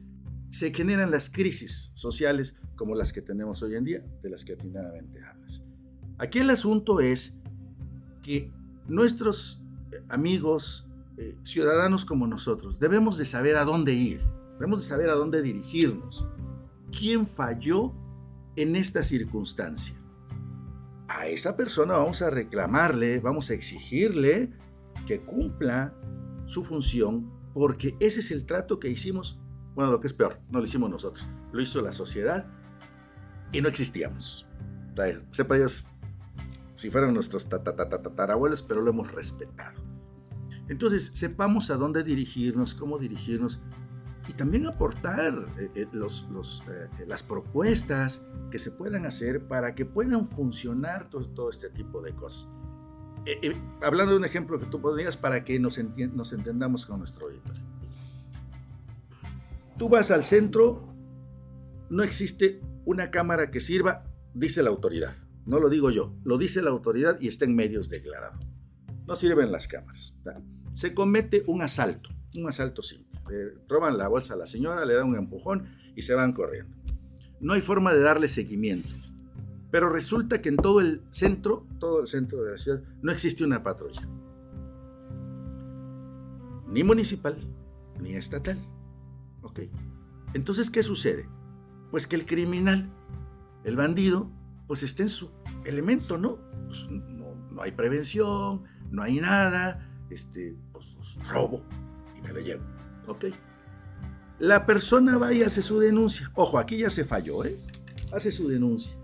[0.51, 4.53] se generan las crisis sociales como las que tenemos hoy en día, de las que
[4.53, 5.65] atinadamente hablas.
[6.17, 7.35] Aquí el asunto es
[8.21, 8.49] que
[8.87, 14.21] nuestros eh, amigos, eh, ciudadanos como nosotros, debemos de saber a dónde ir,
[14.53, 16.27] debemos de saber a dónde dirigirnos.
[16.97, 17.93] ¿Quién falló
[18.55, 19.95] en esta circunstancia?
[21.07, 24.51] A esa persona vamos a reclamarle, vamos a exigirle
[25.05, 25.93] que cumpla
[26.45, 29.39] su función, porque ese es el trato que hicimos,
[29.75, 32.47] bueno, lo que es peor, no lo hicimos nosotros, lo hizo la sociedad
[33.51, 34.47] y no existíamos.
[35.31, 35.85] Sepa Dios
[36.75, 39.81] si fueran nuestros tatarabuelos, pero lo hemos respetado.
[40.67, 43.61] Entonces, sepamos a dónde dirigirnos, cómo dirigirnos
[44.27, 46.25] y también aportar eh, eh, los,
[46.69, 52.13] eh, las propuestas que se puedan hacer para que puedan funcionar todo, este tipo de
[52.13, 52.49] cosas.
[53.81, 57.55] hablando de un ejemplo que tú podrías para que nos, nos entendamos con nuestro editor.
[59.77, 60.87] Tú vas al centro,
[61.89, 65.15] no existe una cámara que sirva, dice la autoridad.
[65.45, 68.39] No lo digo yo, lo dice la autoridad y está en medios declarado.
[69.05, 70.13] No sirven las cámaras.
[70.73, 73.12] Se comete un asalto, un asalto simple.
[73.67, 76.75] Roban la bolsa a la señora, le dan un empujón y se van corriendo.
[77.39, 78.89] No hay forma de darle seguimiento.
[79.71, 83.43] Pero resulta que en todo el centro, todo el centro de la ciudad, no existe
[83.43, 84.07] una patrulla.
[86.67, 87.35] Ni municipal,
[87.99, 88.59] ni estatal.
[89.41, 89.61] ¿Ok?
[90.33, 91.27] Entonces, ¿qué sucede?
[91.91, 92.89] Pues que el criminal,
[93.63, 94.31] el bandido,
[94.67, 95.31] pues está en su
[95.65, 96.37] elemento, ¿no?
[96.65, 101.63] Pues, no, hay prevención, no hay nada, este, pues, pues, robo
[102.17, 102.63] y me lo llevo.
[103.07, 103.25] Ok.
[104.39, 106.31] La persona va y hace su denuncia.
[106.35, 107.55] Ojo, aquí ya se falló, ¿eh?
[108.11, 108.97] Hace su denuncia.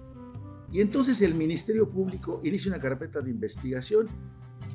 [0.72, 4.08] Y entonces el Ministerio Público inicia una carpeta de investigación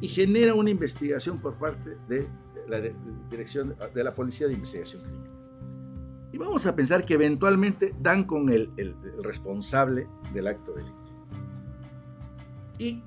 [0.00, 2.26] y genera una investigación por parte de
[2.68, 2.80] la
[3.30, 5.30] dirección de la Policía de Investigación Criminal.
[6.32, 8.70] Y vamos a pensar que eventualmente dan con el,
[9.22, 11.26] responsable del acto delictivo.
[12.78, 13.02] Y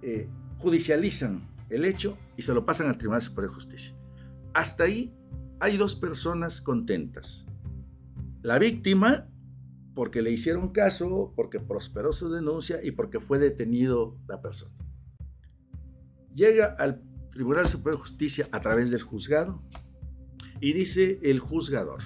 [0.00, 3.94] eh, judicializan el hecho y se lo pasan al Tribunal Superior de Justicia.
[4.54, 5.14] Hasta ahí
[5.60, 7.46] hay dos personas contentas.
[8.42, 9.28] La víctima,
[9.94, 14.74] porque le hicieron caso, porque prosperó su denuncia y porque fue detenido la persona.
[16.34, 19.62] Llega al Tribunal Superior de Justicia a través del juzgado
[20.60, 22.02] y dice el juzgador,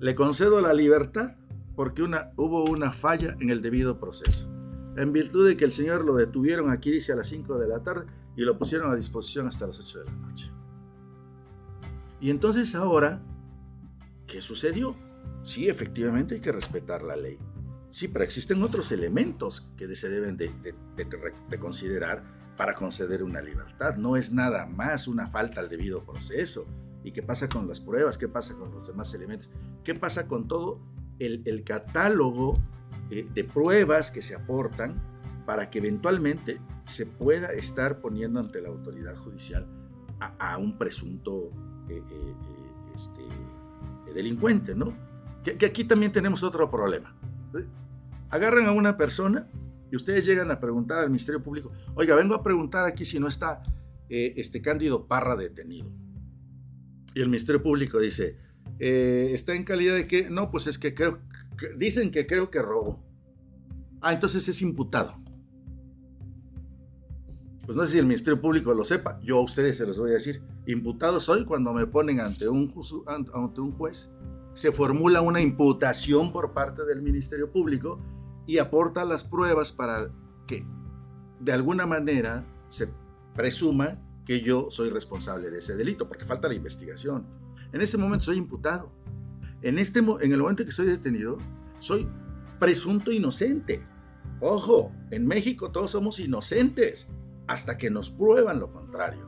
[0.00, 1.36] le concedo la libertad
[1.74, 4.48] porque hubo una falla en el debido proceso.
[4.96, 7.82] En virtud de que el señor lo detuvieron aquí, dice a las 5 de la
[7.82, 10.57] tarde, y lo pusieron a disposición hasta las 8 de la noche.
[12.20, 13.22] Y entonces ahora,
[14.26, 14.96] ¿qué sucedió?
[15.42, 17.38] Sí, efectivamente hay que respetar la ley.
[17.90, 20.52] Sí, pero existen otros elementos que se deben de,
[20.96, 22.22] de, considerar
[22.56, 23.96] para conceder una libertad.
[23.96, 26.66] No es nada más una falta al debido proceso.
[27.02, 28.18] ¿Y qué pasa con las pruebas?
[28.18, 29.50] ¿Qué pasa con los demás elementos?
[29.84, 30.80] ¿Qué pasa con todo
[31.18, 32.54] el, catálogo
[33.10, 35.00] eh, de pruebas que se aportan
[35.46, 39.66] para que eventualmente se pueda estar poniendo ante la autoridad judicial
[40.20, 41.52] a, un presunto
[41.88, 42.34] eh, eh,
[42.94, 43.22] este,
[44.14, 44.94] delincuente, ¿no?
[45.44, 47.14] Que, que, aquí también tenemos otro problema.
[48.30, 49.48] Agarran a una persona
[49.90, 53.26] y ustedes llegan a preguntar al Ministerio Público, oiga, vengo a preguntar aquí si no
[53.26, 53.62] está
[54.10, 55.90] este Cándido Parra detenido.
[57.14, 58.38] Y el Ministerio Público dice,
[58.78, 60.30] eh, ¿está en calidad de qué?
[60.30, 61.18] No, pues es que creo,
[61.76, 63.02] dicen que creo que robo.
[64.00, 65.20] Ah, entonces es imputado.
[67.68, 70.12] Pues no sé si el Ministerio Público lo sepa, yo a ustedes se los voy
[70.12, 70.42] a decir.
[70.64, 72.72] Imputado soy cuando me ponen ante un,
[73.06, 74.10] ante un juez,
[74.54, 78.00] se formula una imputación por parte del Ministerio Público
[78.46, 80.10] y aporta las pruebas para
[80.46, 80.64] que
[81.40, 82.88] de alguna manera se
[83.34, 87.26] presuma que yo soy responsable de ese delito, porque falta la investigación.
[87.74, 88.90] En ese momento soy imputado.
[89.60, 91.36] En, este, en el momento que soy detenido,
[91.80, 92.08] soy
[92.58, 93.84] presunto inocente.
[94.40, 97.08] Ojo, en México todos somos inocentes
[97.48, 99.26] hasta que nos prueban lo contrario.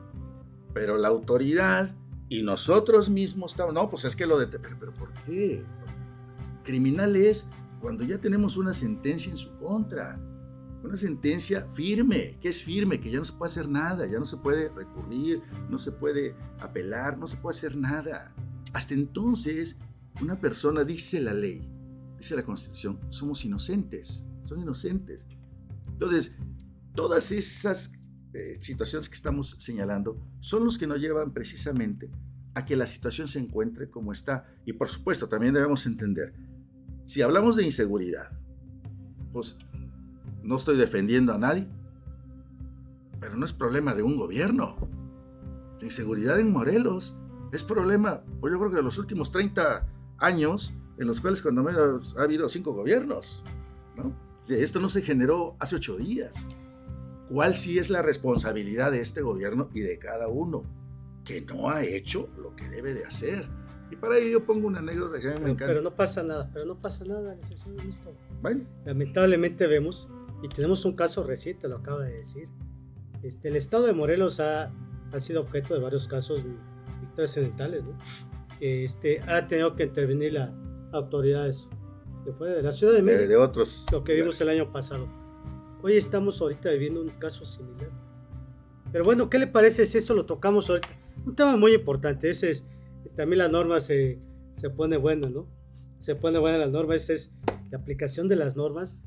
[0.73, 1.93] Pero la autoridad
[2.29, 4.47] y nosotros mismos estamos, no, pues es que lo de...
[4.47, 5.65] Pero, pero ¿por qué?
[6.63, 7.47] Criminal es
[7.81, 10.17] cuando ya tenemos una sentencia en su contra
[10.83, 12.37] una sentencia firme.
[12.39, 12.99] que es firme?
[12.99, 16.35] Que ya no se puede hacer nada, ya no se puede recurrir, no se puede
[16.59, 18.33] apelar, no se puede hacer nada.
[18.73, 19.77] Hasta entonces,
[20.21, 21.67] una persona dice la ley,
[22.17, 25.27] dice la Constitución, somos inocentes, son inocentes.
[25.87, 26.33] Entonces,
[26.95, 27.93] todas esas
[28.33, 32.09] eh, situaciones que estamos señalando son los que nos llevan precisamente
[32.53, 34.45] a que la situación se encuentre como está.
[34.65, 36.33] Y por supuesto, también debemos entender,
[37.05, 38.31] si hablamos de inseguridad,
[39.31, 39.57] pues
[40.43, 41.67] no estoy defendiendo a nadie,
[43.19, 44.75] pero no es problema de un gobierno.
[45.79, 47.15] La inseguridad en Morelos
[47.51, 49.85] es problema, pues yo creo que de los últimos 30
[50.19, 53.43] años en los cuales cuando menos ha habido cinco gobiernos.
[53.95, 54.15] ¿no?
[54.47, 56.47] Esto no se generó hace ocho días.
[57.31, 60.63] ¿Cuál sí es la responsabilidad de este gobierno y de cada uno?
[61.23, 63.47] Que no ha hecho lo que debe de hacer.
[63.89, 65.67] Y para ello yo pongo una anécdota que a mí me encanta.
[65.67, 67.77] Pero no pasa nada, pero no pasa nada, licenciado
[68.41, 68.65] Bueno.
[68.85, 70.09] Lamentablemente vemos,
[70.43, 72.49] y tenemos un caso reciente, lo acaba de decir.
[73.23, 74.73] Este, el estado de Morelos ha,
[75.13, 76.43] ha sido objeto de varios casos
[77.15, 77.97] trascendentales, ¿no?
[78.59, 80.51] Este, ha tenido que intervenir las
[80.91, 81.69] autoridades
[82.37, 85.20] fue de la Ciudad de México, de, otros, lo que vimos el año pasado.
[85.83, 87.89] Hoy estamos ahorita viviendo un caso similar.
[88.91, 90.87] Pero bueno, ¿qué le parece si eso lo tocamos ahorita?
[91.25, 92.67] Un tema muy importante, ese es,
[93.15, 94.19] también la norma se,
[94.51, 95.49] se pone buena, ¿no?
[95.97, 97.33] Se pone buena la norma, esa es
[97.71, 98.99] la aplicación de las normas.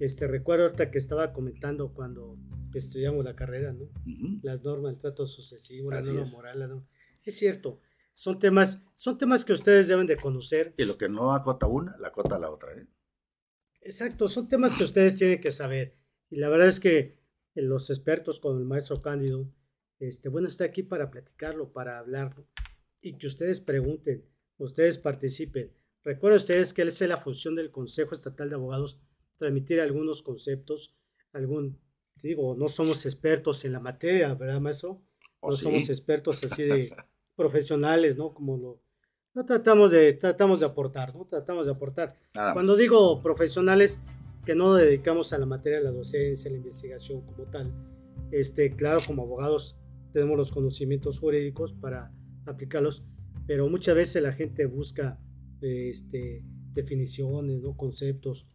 [0.00, 2.36] Este, recuerdo ahorita que estaba comentando cuando
[2.74, 3.88] estudiamos la carrera, ¿no?
[4.42, 6.88] Las normas, el trato sucesivo, la norma moral, la norma.
[7.24, 7.78] Es cierto,
[8.12, 10.74] son temas, son temas que ustedes deben de conocer.
[10.76, 12.72] Y lo que no acota una, la acota la otra.
[12.74, 12.88] ¿eh?
[13.80, 15.94] Exacto, son temas que ustedes tienen que saber.
[16.30, 17.18] Y la verdad es que
[17.54, 19.48] los expertos con el maestro Cándido,
[19.98, 22.46] este, bueno, está aquí para platicarlo, para hablarlo.
[23.00, 24.24] Y que ustedes pregunten,
[24.58, 25.72] ustedes participen.
[26.02, 29.00] Recuerden ustedes que es la función del Consejo Estatal de Abogados,
[29.36, 30.94] transmitir algunos conceptos,
[31.32, 31.80] algún,
[32.22, 35.02] digo, no somos expertos en la materia, ¿verdad, maestro?
[35.42, 36.94] no somos expertos así de
[37.36, 38.32] profesionales, ¿no?
[38.34, 38.82] Como lo,
[39.34, 41.26] no tratamos de, tratamos de aportar, ¿no?
[41.26, 42.16] Tratamos de aportar.
[42.32, 44.00] Cuando digo profesionales,
[44.46, 47.74] que no dedicamos a la materia de la docencia, la investigación como tal,
[48.30, 49.76] este, claro, como abogados
[50.12, 52.12] tenemos los conocimientos jurídicos para
[52.46, 53.04] aplicarlos,
[53.46, 55.20] pero muchas veces la gente busca
[55.60, 57.76] este, definiciones, ¿no?
[57.76, 58.46] conceptos,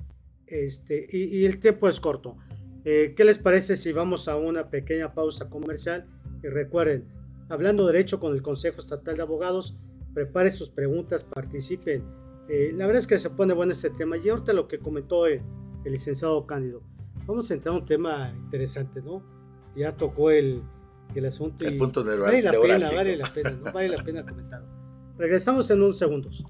[0.48, 2.38] este, y, el tiempo es corto.
[2.84, 6.08] Eh, ¿Qué les parece si vamos a una pequeña pausa comercial?
[6.44, 7.06] Y recuerden,
[7.50, 9.78] hablando derecho con el Consejo Estatal de Abogados,
[10.14, 12.04] prepare sus preguntas, participen.
[12.50, 15.26] Eh, la verdad es que se pone bueno este tema y ahorita lo que comentó
[15.26, 15.42] el,
[15.90, 16.82] licenciado Cándido.
[17.26, 19.24] Vamos a entrar a un tema interesante, ¿no?
[19.76, 20.64] Ya tocó el,
[21.16, 23.72] el asunto el punto de, vale la pena, vale la pena, ¿no?
[23.72, 24.68] vale la pena comentarlo.
[25.18, 26.44] Regresamos en unos segundos.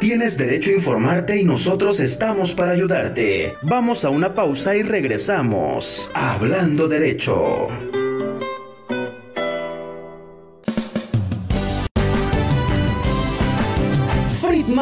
[0.00, 3.54] Tienes derecho a informarte y nosotros estamos para ayudarte.
[3.62, 6.10] Vamos a una pausa y regresamos.
[6.14, 7.68] Hablando derecho.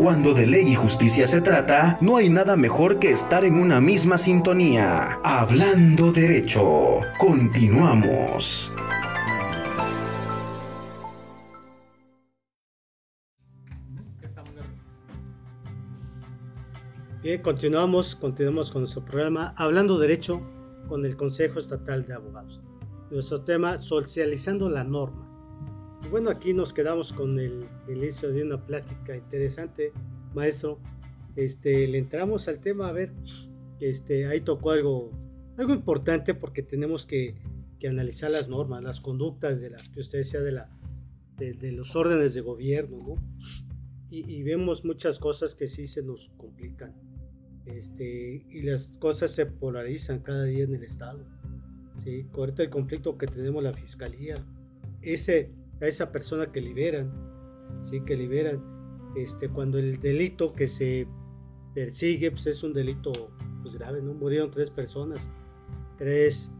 [0.00, 3.82] Cuando de ley y justicia se trata, no hay nada mejor que estar en una
[3.82, 5.20] misma sintonía.
[5.22, 7.00] Hablando derecho.
[7.18, 8.72] Continuamos.
[17.22, 20.40] Bien, continuamos, continuamos con nuestro programa Hablando Derecho
[20.88, 22.62] con el Consejo Estatal de Abogados.
[23.10, 25.29] nuestro tema socializando la norma.
[26.10, 29.92] Y bueno, aquí nos quedamos con el, inicio de una plática interesante,
[30.34, 30.80] maestro.
[31.36, 33.12] Este, le entramos al tema a ver,
[33.78, 35.12] este, ahí tocó algo,
[35.56, 37.36] algo importante porque tenemos que,
[37.78, 40.68] que analizar las normas, las conductas de la que usted decía de la
[41.38, 43.14] de, los órdenes de gobierno, ¿no?
[44.10, 46.92] Y, vemos muchas cosas que sí se nos complican.
[47.66, 51.24] Este, y las cosas se polarizan cada día en el Estado.
[51.98, 52.26] ¿sí?
[52.34, 54.44] Ahorita el conflicto que tenemos la fiscalía,
[55.02, 57.12] ese, a esa persona que liberan,
[57.80, 58.02] ¿sí?
[58.02, 58.62] que liberan,
[59.16, 61.08] este, cuando el delito que se
[61.74, 63.30] persigue pues es un delito
[63.62, 64.14] pues, grave, ¿no?
[64.14, 65.30] Murieron tres personas,
[65.96, 66.50] tres,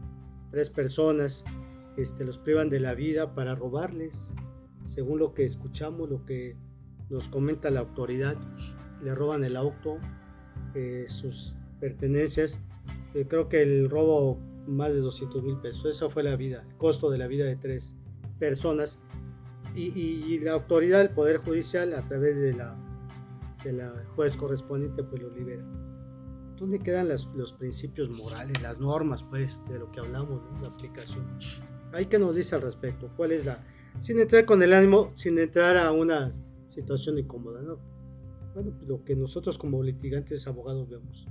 [0.49, 1.43] tres personas,
[1.97, 4.33] este, los privan de la vida para robarles,
[4.83, 6.55] según lo que escuchamos, lo que
[7.09, 8.37] nos comenta la autoridad,
[9.03, 9.97] le roban el auto,
[10.73, 12.59] eh, sus pertenencias.
[13.13, 15.85] Eh, creo que el robo más de 200 mil pesos.
[15.85, 17.95] Esa fue la vida, el costo de la vida de tres
[18.41, 18.99] personas.
[19.73, 22.75] Y, la autoridad, el Poder Judicial, a través de la,
[23.63, 25.63] de la juez correspondiente, pues lo libera.
[26.57, 31.25] ¿Dónde quedan los principios morales, las normas, pues, de lo que hablamos, la aplicación?
[31.93, 33.09] ¿Hay que nos dice al respecto?
[33.15, 33.63] ¿Cuál es la,
[33.97, 36.31] sin entrar con el ánimo, sin entrar a una
[36.67, 37.79] situación incómoda, ¿no?
[38.53, 41.27] Bueno, pues lo que nosotros como litigantes abogados vemos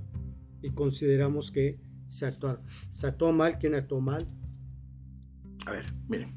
[0.63, 2.59] y consideramos que se actuó,
[2.89, 4.25] se actuó mal, ¿quién actuó mal?
[5.67, 6.35] A ver, miren,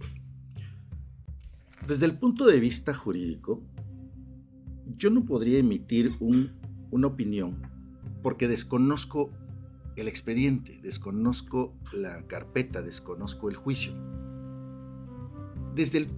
[1.87, 3.63] desde el punto de vista jurídico,
[4.97, 7.61] yo no podría emitir una opinión
[8.23, 9.31] porque desconozco
[9.97, 13.93] el expediente, desconozco la carpeta, desconozco el juicio.
[15.75, 16.09] Desde el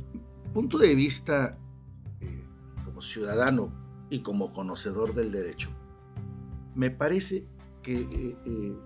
[0.54, 1.58] punto de vista
[2.20, 2.44] eh,
[2.84, 3.72] como ciudadano
[4.08, 5.70] y como conocedor del derecho,
[6.74, 7.46] me parece
[7.82, 8.76] que eh, eh,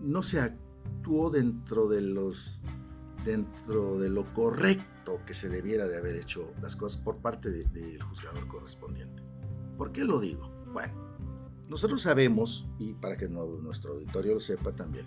[0.00, 2.60] no se actuó dentro de los
[3.24, 8.02] dentro de lo correcto que se debiera de haber hecho las cosas por parte del
[8.02, 9.22] juzgador correspondiente.
[9.76, 10.50] ¿Por qué lo digo?
[10.72, 10.94] Bueno,
[11.68, 15.06] nosotros sabemos, y para que nuestro auditorio lo sepa también,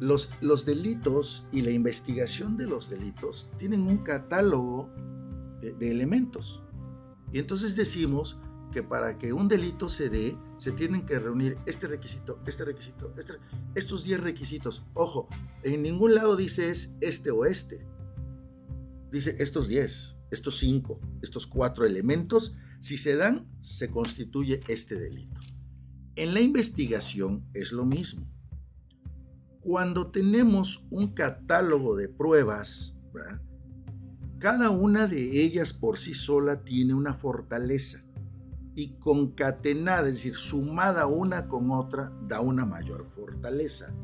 [0.00, 0.30] los,
[0.66, 4.90] delitos y la investigación de los delitos tienen un catálogo
[5.60, 6.62] de, elementos.
[7.32, 8.38] Y entonces decimos
[8.74, 13.14] que para que un delito se dé, se tienen que reunir este requisito, este requisito,
[13.16, 13.34] este,
[13.76, 14.84] estos 10 requisitos.
[14.94, 15.28] Ojo,
[15.62, 17.86] en ningún lado dice es este o este.
[19.12, 25.40] Dice estos 10, estos 5, estos 4 elementos, si se dan, se constituye este delito.
[26.16, 28.28] En la investigación es lo mismo.
[29.60, 32.96] Cuando tenemos un catálogo de pruebas,
[34.40, 38.03] cada una de ellas por sí sola tiene una fortaleza
[38.74, 43.94] y concatenada, es decir, sumada una con otra, da una mayor fortaleza.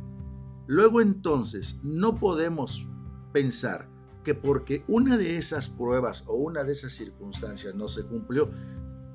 [0.66, 2.86] Luego entonces no podemos
[3.32, 3.88] pensar
[4.22, 8.50] que porque una de esas pruebas o una de esas circunstancias no se cumplió,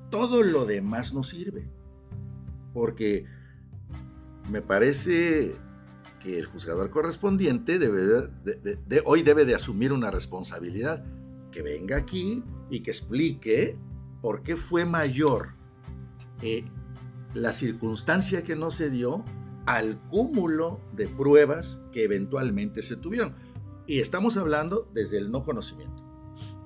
[0.10, 1.70] todo lo demás no sirve.
[2.74, 3.26] Porque
[4.49, 5.56] me parece
[6.34, 11.06] el juzgador correspondiente de, hoy debe de asumir una responsabilidad,
[11.51, 13.78] que venga aquí y que explique
[14.26, 15.49] por qué fue mayor
[16.41, 16.65] eh,
[17.36, 19.23] la circunstancia que no se dio
[19.67, 23.36] al cúmulo de pruebas que eventualmente se tuvieron.
[23.86, 26.03] Y estamos hablando desde el no conocimiento.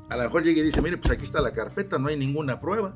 [0.10, 2.62] A lo mejor llega y dice, mire, pues aquí está la carpeta, no hay ninguna
[2.62, 2.96] prueba,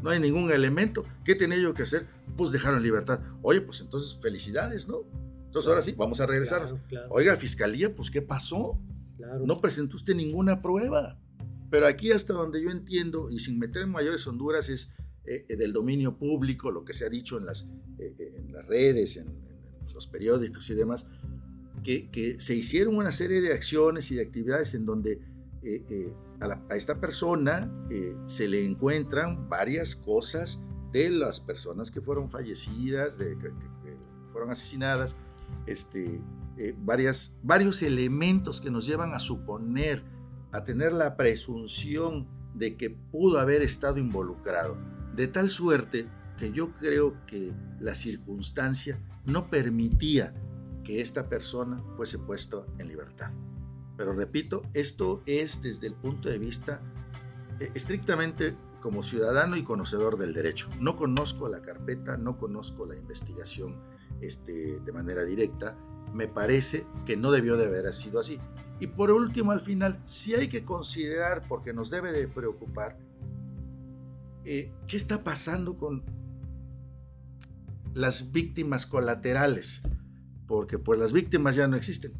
[0.00, 1.04] no hay ningún elemento.
[1.22, 2.08] ¿Qué tenía yo que hacer?
[2.38, 3.20] Pues dejaron libertad.
[3.42, 5.00] Oye, pues entonces felicidades, ¿no?
[5.44, 6.74] Entonces ahora sí, vamos a regresar.
[7.10, 8.80] Oiga, fiscalía, pues ¿qué pasó?
[9.44, 11.18] No presentó usted ninguna prueba.
[11.72, 14.92] Pero aquí hasta donde yo entiendo, y sin meter en mayores honduras, es
[15.24, 17.66] eh, eh, del dominio público, lo que se ha dicho en las,
[17.98, 19.40] eh, en las redes, en,
[19.94, 21.06] los periódicos y demás,
[21.82, 25.20] que, que, se hicieron una serie de acciones y de actividades en donde
[26.40, 27.70] a, esta persona
[28.26, 30.60] se le encuentran varias cosas
[30.92, 33.50] de las personas que fueron fallecidas, de, que
[34.30, 35.14] fueron asesinadas,
[35.66, 36.20] este,
[36.58, 40.02] eh, varias, varios elementos que nos llevan a suponer,
[40.52, 44.76] a tener la presunción de que pudo haber estado involucrado,
[45.14, 46.06] de tal suerte
[46.38, 50.34] que yo creo que la circunstancia no permitía
[50.84, 53.30] que esta persona fuese puesto en libertad.
[53.96, 56.80] Pero repito, esto es desde el punto de vista
[57.60, 60.68] eh, estrictamente como ciudadano y conocedor del derecho.
[60.80, 63.80] No conozco la carpeta, no conozco la investigación
[64.20, 65.76] este, de manera directa,
[66.12, 68.38] me parece que no debió de haber sido así.
[68.82, 72.98] Y por último, al final, sí hay que considerar, porque nos debe de preocupar,
[74.44, 76.02] eh, qué está pasando con
[77.94, 79.82] las víctimas colaterales.
[80.48, 82.12] porque pues las víctimas ya no existen,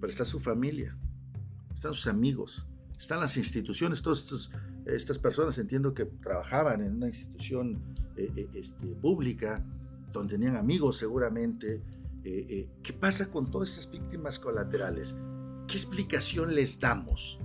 [0.00, 0.98] pero está su familia,
[1.72, 2.66] están sus amigos,
[2.98, 4.50] están las instituciones, todas
[4.86, 9.62] estas personas entiendo que trabajaban en una institución eh, eh, este, pública,
[10.12, 11.82] donde tenían amigos seguramente.
[12.24, 15.14] ¿Qué pasa con todas esas víctimas colaterales?
[15.72, 17.40] ¿Qué explicación les damos?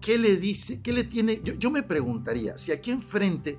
[0.00, 0.82] ¿Qué le dice?
[0.82, 1.42] ¿Qué le tiene?
[1.44, 3.58] Yo, me preguntaría, si aquí enfrente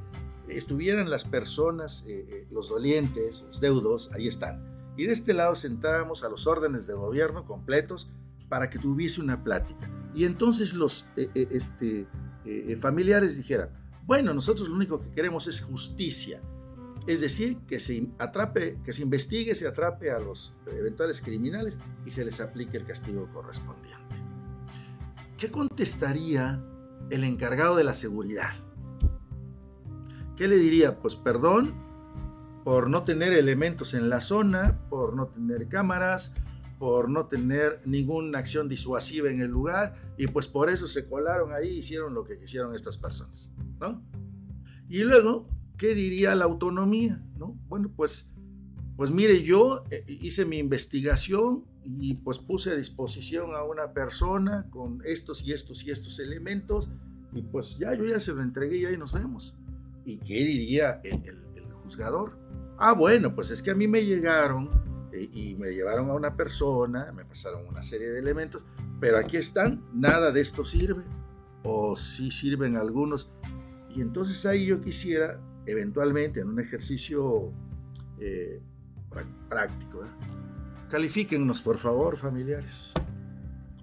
[0.50, 2.06] estuvieran las personas,
[2.52, 6.94] los dolientes, los deudos, ahí están y de este lado sentábamos a los órdenes de
[6.94, 8.10] gobierno completos
[8.50, 9.90] para que tuviese una plática.
[10.14, 12.08] Y entonces los eh, eh, este,
[12.46, 13.70] eh, familiares dijeran,
[14.06, 16.42] bueno, nosotros lo único que queremos es justicia,
[17.08, 22.10] es decir, que se atrape, que se investigue, se atrape a los eventuales criminales y
[22.10, 24.16] se les aplique el castigo correspondiente.
[25.38, 26.64] ¿Qué contestaría
[27.10, 28.52] el encargado de la seguridad?
[30.36, 31.00] ¿Qué le diría?
[31.00, 31.74] Pues perdón,
[32.64, 36.34] por no tener elementos en la zona, por no tener cámaras,
[36.80, 41.54] por no tener ninguna acción disuasiva en el lugar y pues por eso se colaron
[41.54, 44.04] ahí y hicieron lo que quisieron estas personas, ¿no?
[44.90, 45.48] Y luego,
[45.78, 47.58] ¿qué diría la autonomía, no?
[47.68, 48.30] Bueno, pues
[48.98, 54.68] pues mire, yo eh, hice mi investigación y pues puse a disposición a una persona
[54.70, 56.90] con estos y estos y estos elementos
[57.34, 59.56] y pues ya yo ya se lo entregué y ahí nos vemos.
[60.06, 62.38] ¿Y qué diría el, el juzgador?
[62.78, 64.70] Ah, bueno, pues es que a mí me llegaron
[65.16, 68.66] eh, y, me llevaron a una persona, me pasaron una serie de elementos,
[69.00, 71.04] pero aquí están, nada de esto sirve,
[71.64, 73.32] o sí sirven algunos.
[73.90, 77.52] Y entonces ahí yo quisiera, eventualmente, en un ejercicio
[78.20, 78.62] eh,
[79.50, 80.10] práctico, ¿eh?
[80.90, 82.94] califíquennos, por favor, familiares,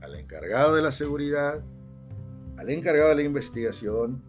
[0.00, 1.62] al encargado de la seguridad,
[2.56, 4.22] al encargado de la investigación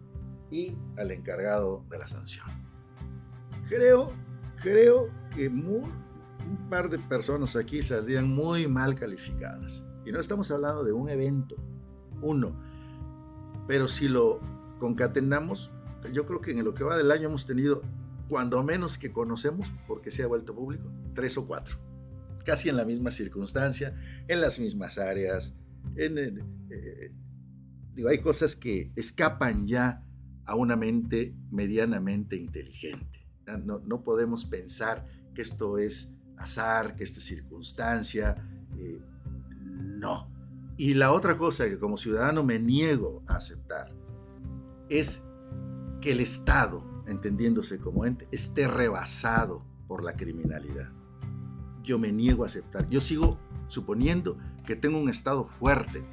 [0.50, 2.46] y al encargado de la sanción.
[3.68, 4.12] Creo
[4.62, 9.84] creo que un par de personas aquí saldrían muy mal calificadas.
[10.04, 11.56] Y no estamos hablando de un evento,
[12.20, 12.54] uno.
[13.66, 14.40] Pero si lo
[14.78, 15.70] concatenamos,
[16.12, 17.82] yo creo que en lo que va del año hemos tenido,
[18.28, 21.78] cuando menos que conocemos, porque se ha vuelto público, tres o cuatro.
[22.44, 23.94] Casi en la misma circunstancia,
[24.28, 25.54] en las mismas áreas.
[25.96, 27.12] Eh,
[27.94, 30.04] digo, hay cosas que escapan ya
[30.44, 33.26] a una mente medianamente inteligente.
[33.64, 38.36] No, podemos pensar que esto es azar, que esto es circunstancia.
[38.78, 39.00] Eh,
[39.66, 40.30] no.
[40.76, 43.94] Y la otra cosa que como ciudadano me niego a aceptar
[44.88, 45.22] es
[46.04, 50.92] que el Estado, entendiéndose como ente, esté rebasado por la criminalidad.
[51.82, 52.90] Yo me niego a aceptar.
[52.90, 53.38] Yo sigo
[53.68, 54.36] suponiendo
[54.66, 56.04] que tengo un Estado fuerte,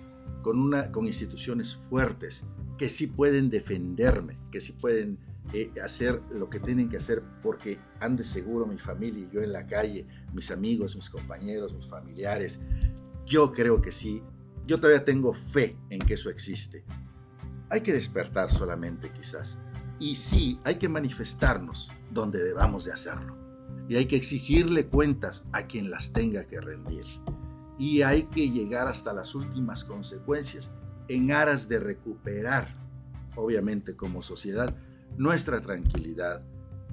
[0.44, 2.46] con, una, con instituciones fuertes,
[2.78, 5.20] que sí pueden defenderme, que sí pueden
[5.52, 9.52] eh, hacer lo que tienen que hacer porque ande seguro mi familia y yo en
[9.52, 12.62] la calle, mis amigos, mis compañeros, mis familiares.
[13.26, 14.24] Yo creo que sí.
[14.66, 16.86] Yo todavía tengo fe en que eso existe.
[17.70, 19.58] Hay que despertar solamente quizás.
[20.02, 23.38] Y sí, hay que manifestarnos donde debamos de hacerlo.
[23.88, 27.06] Y hay que exigirle cuentas a quien las tenga que rendir.
[27.78, 30.72] Y hay que llegar hasta las últimas consecuencias
[31.08, 32.68] en aras de recuperar,
[33.36, 34.76] obviamente como sociedad,
[35.18, 36.42] nuestra tranquilidad,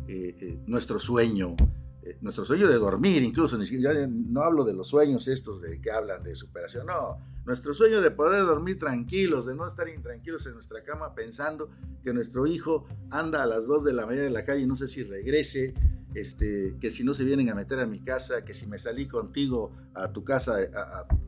[0.06, 1.56] eh, eh, nuestro sueño,
[2.02, 6.22] eh, nuestro sueño de dormir, incluso, no hablo de los sueños estos de que hablan
[6.22, 7.16] de superación, no,
[7.48, 11.70] nuestro sueño de poder dormir tranquilos, de no estar intranquilos en nuestra cama pensando
[12.04, 14.76] que nuestro hijo anda a las 2 de la mañana en la calle y no
[14.76, 15.74] sé si regrese,
[16.14, 19.08] este, que si no se vienen a meter a mi casa, que si me salí
[19.08, 20.56] contigo a tu casa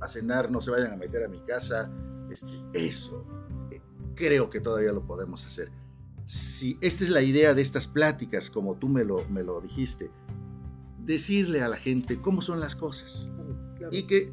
[0.00, 1.90] a, cenar, no se vayan a meter a mi casa.
[2.30, 3.26] Este, eso
[4.14, 5.70] creo que todavía lo podemos hacer
[6.26, 10.12] si esta es la idea de estas pláticas, como tú me lo, me lo dijiste,
[11.04, 13.28] decirle a la gente cómo son las cosas
[13.90, 14.32] y que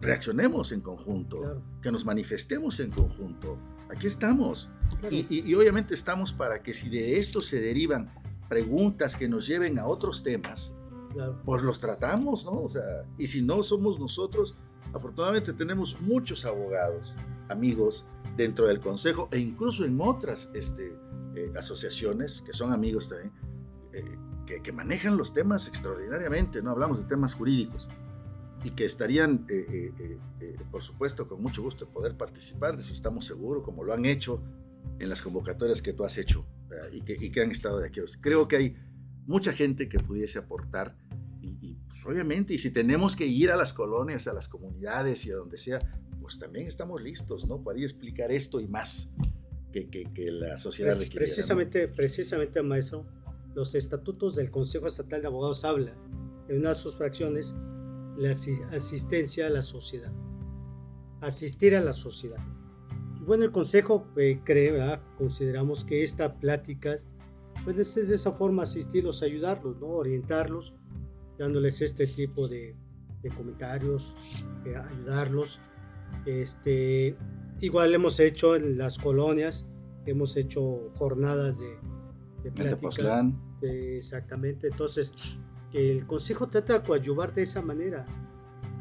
[0.00, 3.58] reaccionemos en conjunto, que nos manifestemos en conjunto.
[3.90, 4.70] Aquí estamos.
[5.10, 8.12] Y, obviamente estamos para que si de esto se derivan
[8.48, 10.74] preguntas que nos lleven a otros temas,
[11.44, 12.62] pues los tratamos, ¿no?
[12.62, 14.56] O sea, y si no somos nosotros,
[14.92, 17.14] afortunadamente tenemos muchos abogados,
[17.48, 20.96] amigos dentro del Consejo e incluso en otras este,
[21.34, 23.32] eh, asociaciones que son amigos también,
[23.92, 24.18] eh,
[24.62, 27.88] que, manejan los temas extraordinariamente, no hablamos de temas jurídicos,
[28.62, 29.92] y que estarían, eh,
[30.70, 34.04] por supuesto, con mucho gusto de poder participar, de eso estamos seguros, como lo han
[34.04, 34.42] hecho
[34.98, 36.46] en las convocatorias que tú has hecho
[36.92, 38.00] y que, y, que, han estado de aquí.
[38.20, 38.76] Creo que hay
[39.26, 40.96] mucha gente que pudiese aportar
[41.42, 45.30] y, pues, obviamente, y si tenemos que ir a las colonias, a las comunidades y
[45.30, 45.80] a donde sea,
[46.20, 47.62] pues también estamos listos, ¿no?
[47.62, 49.10] Para ir a explicar esto y más
[49.72, 49.88] que,
[50.32, 51.16] la sociedad requiere.
[51.16, 53.06] Precisamente, precisamente, maestro,
[53.54, 55.94] los estatutos del Consejo Estatal de Abogados hablan
[56.48, 57.54] en una de sus fracciones
[58.20, 60.12] la asistencia a la sociedad.
[61.20, 62.38] Asistir a la sociedad.
[63.26, 64.72] bueno, el consejo eh, cree,
[65.16, 67.06] consideramos que estas pláticas,
[67.64, 69.86] pues es de esa forma asistirlos, ayudarlos, ¿no?
[69.86, 70.74] orientarlos,
[71.38, 72.76] dándoles este tipo de,
[73.36, 74.14] comentarios,
[74.66, 75.58] eh, ayudarlos.
[76.26, 77.16] Este,
[77.60, 79.64] igual hemos hecho en las colonias,
[80.04, 81.78] hemos hecho jornadas de,
[82.42, 82.98] de pláticas.
[83.62, 85.38] exactamente, entonces
[85.70, 88.06] que el consejo trata de coadyuvar de esa manera,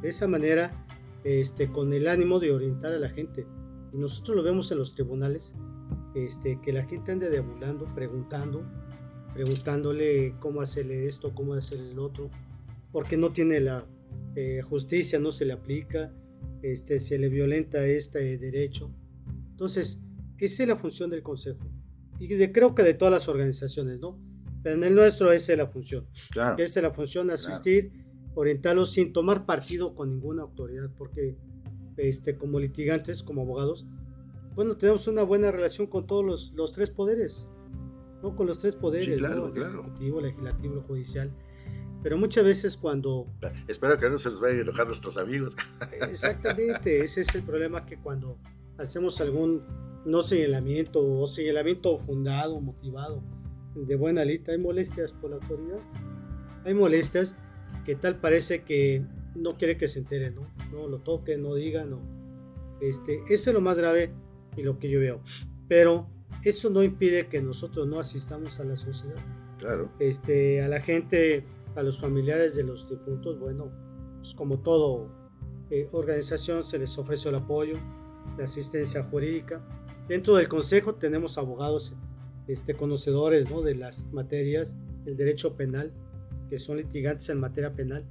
[0.02, 0.86] de esa manera,
[1.24, 3.46] este, con el ánimo de orientar a la gente.
[3.94, 5.54] Y nosotros lo vemos en los tribunales,
[6.16, 8.64] este, que la gente anda deambulando, preguntando,
[9.34, 12.30] preguntándole cómo hacerle esto, cómo hacerle el otro,
[12.92, 13.86] porque no tiene la
[14.36, 16.12] eh, justicia, no se le aplica,
[16.62, 18.92] este, se le violenta este derecho.
[19.52, 20.02] Entonces,
[20.38, 21.60] esa es la función del consejo.
[22.20, 24.20] Y de, creo que de todas las organizaciones, ¿no?
[24.64, 26.08] Pero en el nuestro esa es la función.
[26.32, 26.62] Claro.
[26.62, 27.92] Esa es la función, asistir,
[28.36, 31.38] orientarlos sin tomar partido con ninguna autoridad, porque
[31.98, 33.86] este, como litigantes, como abogados,
[34.56, 37.50] bueno, tenemos una buena relación con todos los, los tres poderes,
[38.22, 38.36] ¿no?
[38.36, 39.82] Con los tres poderes, sí, claro, claro.
[39.82, 41.32] Ejecutivo, legislativo, judicial.
[42.02, 43.28] Pero muchas veces cuando...
[43.68, 45.56] Espero que no se les vayan a enojar nuestros amigos.
[46.10, 48.38] Exactamente, ese es el problema que cuando
[48.78, 49.64] hacemos algún
[50.06, 53.22] no señalamiento o señalamiento fundado, motivado,
[53.86, 55.80] de buena lita, hay molestias por la autoridad.
[56.66, 57.36] Hay molestias
[57.86, 59.04] que tal parece que
[59.36, 60.48] no quiere que se entere, ¿no?
[60.72, 62.02] No lo toque, no diga, no.
[62.82, 64.12] Este, eso es lo más grave
[64.56, 65.22] y lo que yo veo.
[65.68, 66.08] Pero
[66.44, 69.24] eso no impide que nosotros no asistamos a la sociedad.
[69.58, 69.92] Claro.
[70.00, 73.72] Este, a la gente, a los familiares de los difuntos, bueno,
[74.18, 75.10] pues como todo
[75.70, 77.76] eh, organización se les ofrece el apoyo,
[78.38, 79.62] la asistencia jurídica.
[80.08, 81.96] Dentro del consejo tenemos abogados
[82.50, 83.62] este, conocedores ¿no?
[83.62, 84.76] de las materias,
[85.06, 85.94] el derecho penal,
[86.50, 88.06] que son litigantes en materia penal.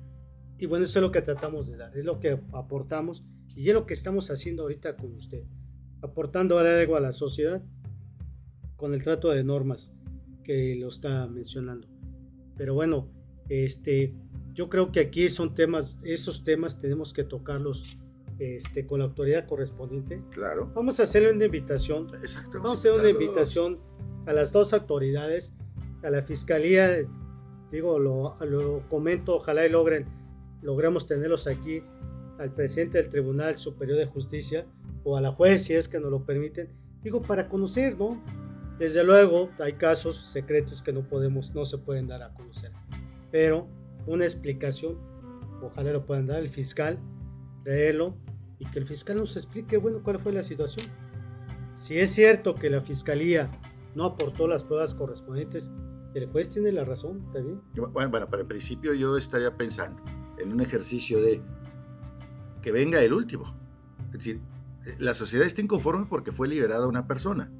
[0.59, 3.24] Y bueno, eso es lo que tratamos de dar, es lo que aportamos
[3.57, 5.43] y es lo que estamos haciendo ahorita con usted,
[6.03, 7.62] aportando algo a la sociedad
[8.76, 9.93] con el trato de normas
[10.45, 11.89] que lo está mencionando.
[12.57, 13.09] Pero bueno,
[13.49, 14.14] este,
[14.55, 17.99] yo creo que aquí son temas, esos temas tenemos que tocarlos
[18.39, 20.22] este, con la autoridad correspondiente.
[20.30, 20.70] Claro.
[20.74, 22.07] Vamos a hacerle una invitación.
[22.14, 22.59] Exacto.
[22.59, 23.80] Vamos a hacer una invitación
[24.29, 25.55] a las dos autoridades,
[26.03, 26.99] a la fiscalía,
[27.72, 30.07] digo, lo, comento, ojalá y logren,
[30.61, 31.83] logremos tenerlos aquí,
[32.39, 34.66] al presidente del Tribunal Superior de Justicia
[35.03, 36.68] o a la juez, si es que nos lo permiten,
[37.03, 38.22] digo, para conocer, ¿no?
[38.79, 42.70] Desde luego, hay casos secretos que no podemos, no se pueden dar a conocer,
[43.33, 43.66] pero
[44.07, 44.99] una explicación,
[45.62, 46.99] ojalá lo puedan dar el fiscal,
[47.64, 48.14] traerlo
[48.59, 50.87] y que el fiscal nos explique, bueno, cuál fue la situación.
[51.74, 53.51] Si es cierto que la fiscalía
[53.99, 55.72] no aportó las pruebas correspondientes,
[56.14, 57.61] el juez tiene la razón, ¿está bien?
[57.92, 60.01] Bueno, para el principio yo estaría pensando
[60.38, 61.42] en un ejercicio de
[62.62, 63.57] que venga el último.
[64.07, 64.40] Es decir,
[65.01, 67.53] la sociedad está inconforme porque fue liberada una persona.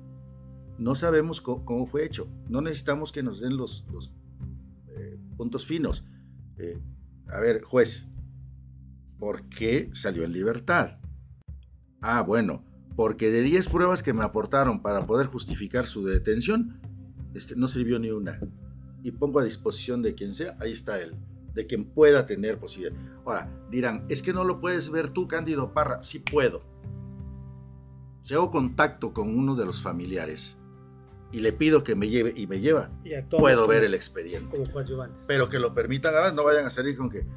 [0.79, 2.29] No sabemos cómo, fue hecho.
[2.49, 4.15] No necesitamos que nos den los, los
[4.91, 6.05] eh, puntos finos.
[6.57, 6.81] Eh,
[7.27, 8.07] a ver, juez,
[9.19, 11.01] ¿por qué salió en libertad?
[12.01, 12.65] Ah, bueno,
[12.99, 16.81] porque de 10 pruebas que me aportaron para poder justificar su detención,
[17.33, 18.41] este, no sirvió ni una.
[19.05, 21.15] Y pongo a disposición de quien sea, ahí está él,
[21.55, 22.99] de quien pueda tener posibilidad.
[23.25, 26.03] Ahora, dirán, es que no lo puedes ver tú, Cándido Parra.
[26.03, 26.65] Sí puedo.
[28.23, 30.59] Si hago contacto con uno de los familiares
[31.31, 32.91] y le pido que me lleve y me lleva,
[33.31, 34.59] puedo ver el expediente.
[35.29, 37.29] Pero que lo permitan, no vayan a salir con que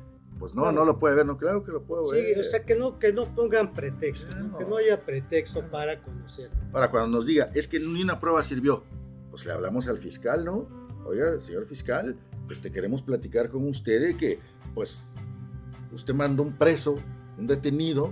[0.42, 2.34] pues no, no lo puede ver, no, claro que lo puedo ver.
[2.34, 6.50] Sí, o sea, que no, que no pongan pretexto, que no haya pretexto para conocer.
[6.72, 8.84] Para cuando nos diga, es que ni una prueba sirvió,
[9.30, 10.68] pues le hablamos al fiscal, ¿no?
[11.06, 12.18] Oiga, señor fiscal,
[12.48, 14.39] pues te queremos platicar con usted de que,
[14.74, 15.04] pues,
[15.94, 16.98] usted mandó un preso,
[17.38, 18.12] un detenido,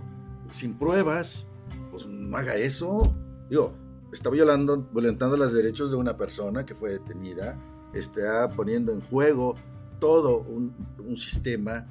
[0.51, 1.47] sin pruebas,
[1.89, 3.11] pues no haga eso.
[3.49, 3.73] Digo,
[4.13, 7.59] está violando, violentando los derechos de una persona que fue detenida,
[7.91, 9.55] está poniendo en juego
[9.99, 11.87] todo un, un sistema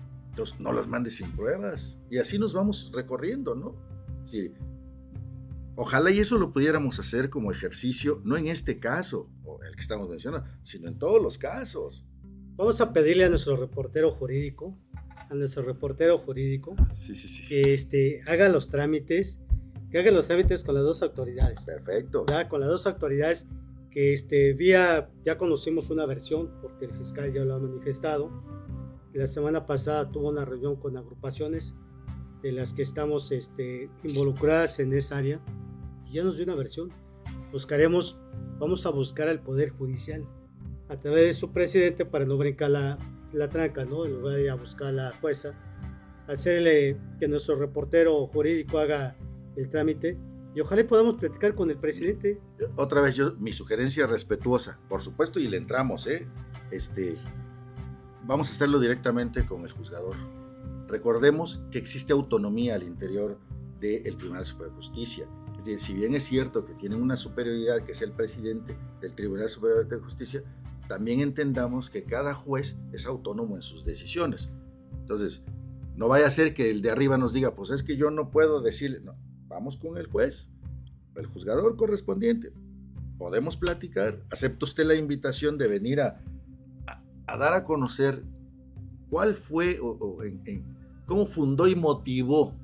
[0.58, 1.98] no los mandes sin pruebas.
[2.10, 3.76] Y así nos vamos recorriendo, ¿no?
[4.24, 4.52] Sí.
[5.76, 9.80] Ojalá y eso lo pudiéramos hacer como ejercicio, no en este caso, o el que
[9.80, 12.04] estamos mencionando, sino en todos los casos.
[12.56, 14.76] Vamos a pedirle a nuestro reportero jurídico,
[15.30, 16.74] a nuestro reportero jurídico,
[17.48, 19.40] que este, haga los trámites,
[19.90, 21.64] que haga los trámites con las dos autoridades.
[21.64, 22.26] Perfecto.
[22.28, 23.46] Ya con las dos autoridades
[23.90, 28.30] que este, vía, ya conocimos una versión, porque el fiscal ya lo ha manifestado,
[29.18, 31.74] la semana pasada tuvo una reunión con agrupaciones
[32.40, 35.40] de las que estamos este, involucradas en esa área
[36.06, 36.92] y ya nos dio una versión.
[37.50, 38.16] Buscaremos,
[38.60, 40.24] vamos a buscar al Poder Judicial
[40.88, 42.96] a través de su presidente para no brincar la,
[43.32, 44.06] la tranca, ¿no?
[44.06, 45.52] En lugar de a buscar a la jueza,
[46.28, 49.16] hacerle que nuestro reportero jurídico haga
[49.56, 50.16] el trámite
[50.54, 52.40] y ojalá podamos platicar con el presidente.
[52.76, 56.28] Otra vez mi sugerencia respetuosa, por supuesto, y le entramos, ¿eh?
[56.70, 57.16] Este,
[58.28, 60.14] vamos a hacerlo directamente con el juzgador.
[60.86, 63.38] Recordemos que existe autonomía al interior
[63.80, 65.26] del Tribunal Superior de Justicia.
[65.52, 69.14] Es decir, si bien es cierto que tienen una superioridad, que es el presidente del
[69.14, 70.42] Tribunal Superior de Justicia,
[70.88, 74.50] también entendamos que cada juez es autónomo en sus decisiones.
[75.00, 75.44] Entonces,
[75.96, 78.30] no vaya a ser que el de arriba nos diga, pues es que yo no
[78.30, 79.16] puedo decirle, no,
[79.46, 80.50] vamos con el juez,
[81.16, 82.52] el juzgador correspondiente.
[83.16, 84.22] Podemos platicar.
[84.30, 86.22] ¿Acepta usted la invitación de venir a,
[87.28, 88.22] a, dar a conocer
[89.10, 90.18] cuál fue o,
[91.06, 92.54] cómo fundó y motivó,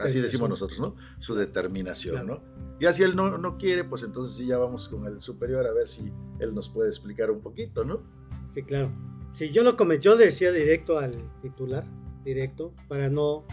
[0.00, 0.94] así decimos nosotros, ¿no?
[1.18, 2.42] Su determinación, ¿no?
[2.80, 5.72] Y así él no, no quiere, pues entonces sí ya vamos con el superior a
[5.72, 8.02] ver si él nos puede explicar un poquito, ¿no?
[8.50, 8.92] Sí, claro.
[9.30, 11.84] Si yo lo comenté, yo decía directo al titular,
[12.24, 13.44] directo, para no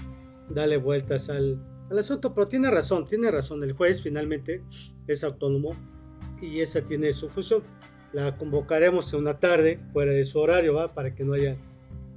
[0.49, 3.63] darle vueltas al, al asunto, pero tiene razón, tiene razón.
[3.63, 4.63] El juez finalmente
[5.07, 5.75] es autónomo
[6.41, 7.63] y esa tiene su función.
[8.15, 10.93] La convocaremos en una tarde, fuera de su horario, ¿va?
[10.93, 11.57] para que no haya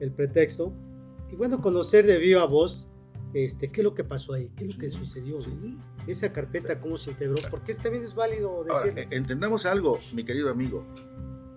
[0.00, 0.72] el pretexto.
[1.30, 2.88] Y bueno, conocer de viva voz
[3.34, 5.36] este, qué es lo que pasó ahí, qué es lo que sucedió.
[6.06, 8.94] Esa carpeta, cómo se integró, porque también es válido decir.
[8.96, 10.86] E, entendamos algo, mi querido amigo.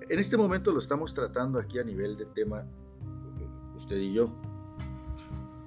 [0.10, 2.66] En este momento lo estamos tratando aquí a nivel de tema,
[3.78, 4.36] usted y yo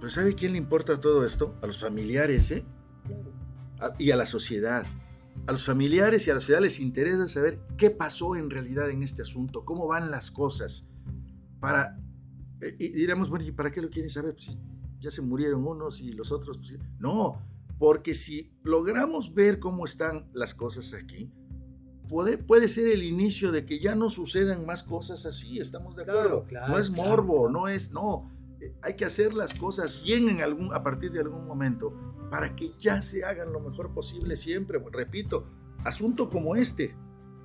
[0.05, 1.55] pero ¿sabe quién le importa todo esto?
[1.63, 2.63] A los familiares, ¿eh?
[3.99, 4.85] y a la sociedad.
[5.47, 9.03] A los familiares y a la sociedad les interesa saber qué pasó en realidad en
[9.03, 10.87] este asunto, cómo van las cosas.
[11.61, 11.99] Para,
[12.61, 14.35] eh, y diremos, bueno, ¿y para qué lo quieren saber?
[14.35, 14.57] Pues,
[15.01, 16.59] ya se murieron unos y los otros.
[16.59, 17.43] Pues, no,
[17.79, 21.31] porque si logramos ver cómo están las cosas aquí,
[22.09, 26.03] puede, puede ser el inicio de que ya no sucedan más cosas así, estamos de
[26.03, 26.47] acuerdo.
[26.69, 28.31] no es morbo, no es, no,
[28.83, 31.93] hay que hacer las cosas bien en algún, a partir de algún momento
[32.31, 34.83] para que ya se hagan lo mejor posible siempre.
[34.93, 35.47] Repito,
[35.85, 36.97] asunto como este,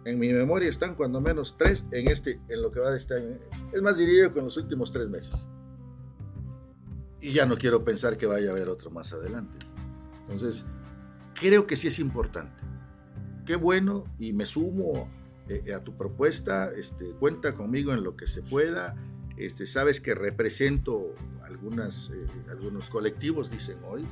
[0.06, 3.16] en mi memoria están cuando menos tres en este, en lo que va de este
[3.16, 3.40] año.
[3.74, 5.50] Es más, diría que en los últimos tres meses.
[7.22, 9.60] Y ya no quiero pensar que vaya a haber otro más adelante.
[10.22, 10.66] Entonces,
[11.40, 12.64] creo que sí es importante.
[13.46, 15.10] Qué bueno y me sumo
[15.50, 16.72] eh, a tu propuesta.
[16.72, 18.96] Este, cuenta conmigo en lo que se pueda.
[19.40, 21.16] Este, sabes que represento
[21.46, 24.06] algunas, eh, algunos colectivos, dicen hoy.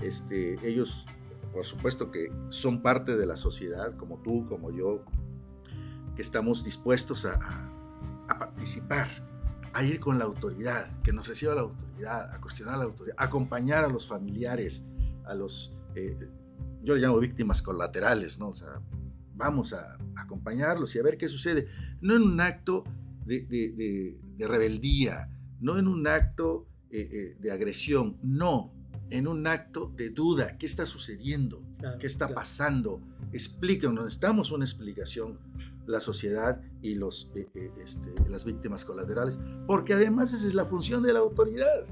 [0.00, 1.04] Este, ellos,
[1.52, 5.04] por supuesto que son parte de la sociedad, como tú, como yo,
[6.16, 7.66] que estamos dispuestos a,
[8.38, 9.06] participar,
[9.74, 13.24] a ir con la autoridad, que nos reciba la autoridad, a cuestionar la autoridad, a
[13.24, 14.82] acompañar a los familiares,
[15.26, 16.16] a los, eh,
[16.82, 18.48] yo le llamo víctimas colaterales, ¿no?
[18.48, 18.80] O sea,
[19.34, 21.68] vamos a acompañarlos y a ver qué sucede.
[22.00, 22.84] No en un acto
[23.24, 28.72] de, rebeldía, no en un acto eh, eh, de agresión, no,
[29.10, 30.56] en un acto de duda.
[30.58, 31.62] ¿Qué está sucediendo?
[31.98, 33.00] ¿Qué está pasando?
[33.32, 35.38] Explícanos, necesitamos una explicación
[35.90, 41.02] la sociedad y los, eh, este, las víctimas colaterales, porque además esa es la función
[41.02, 41.86] de la autoridad.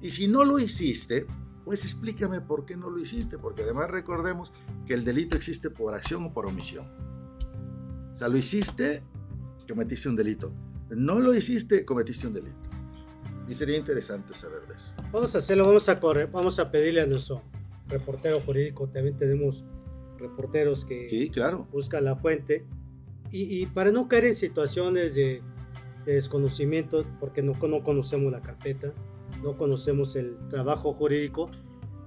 [0.00, 1.26] Y si no lo hiciste,
[1.64, 4.52] pues explícame por qué no lo hiciste, porque además recordemos
[4.86, 6.86] que el delito existe por acción o por omisión.
[8.12, 9.02] O sea, lo hiciste
[9.68, 10.52] cometiste un delito.
[10.90, 12.68] No lo hiciste, cometiste un delito.
[13.46, 14.92] Y sería interesante saber de eso.
[15.12, 17.42] Vamos a hacerlo, vamos a correr, vamos a pedirle a nuestro
[17.86, 19.64] reportero jurídico, también tenemos
[20.18, 21.66] reporteros que sí, claro.
[21.72, 22.66] buscan la fuente.
[23.30, 25.42] Y, para no caer en situaciones de,
[26.06, 28.94] desconocimiento, porque no, no conocemos la carpeta,
[29.42, 31.50] no conocemos el trabajo jurídico,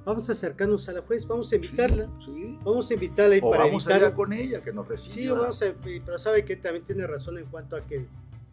[0.05, 2.09] vamos a acercarnos a la juez, vamos a invitarla.
[2.19, 5.13] Sí, Vamos a invitarla y o para vamos a ir con ella, que nos reciba.
[5.13, 5.75] Sí, vamos a,
[6.05, 8.07] pero sabe que también tiene razón en cuanto a que,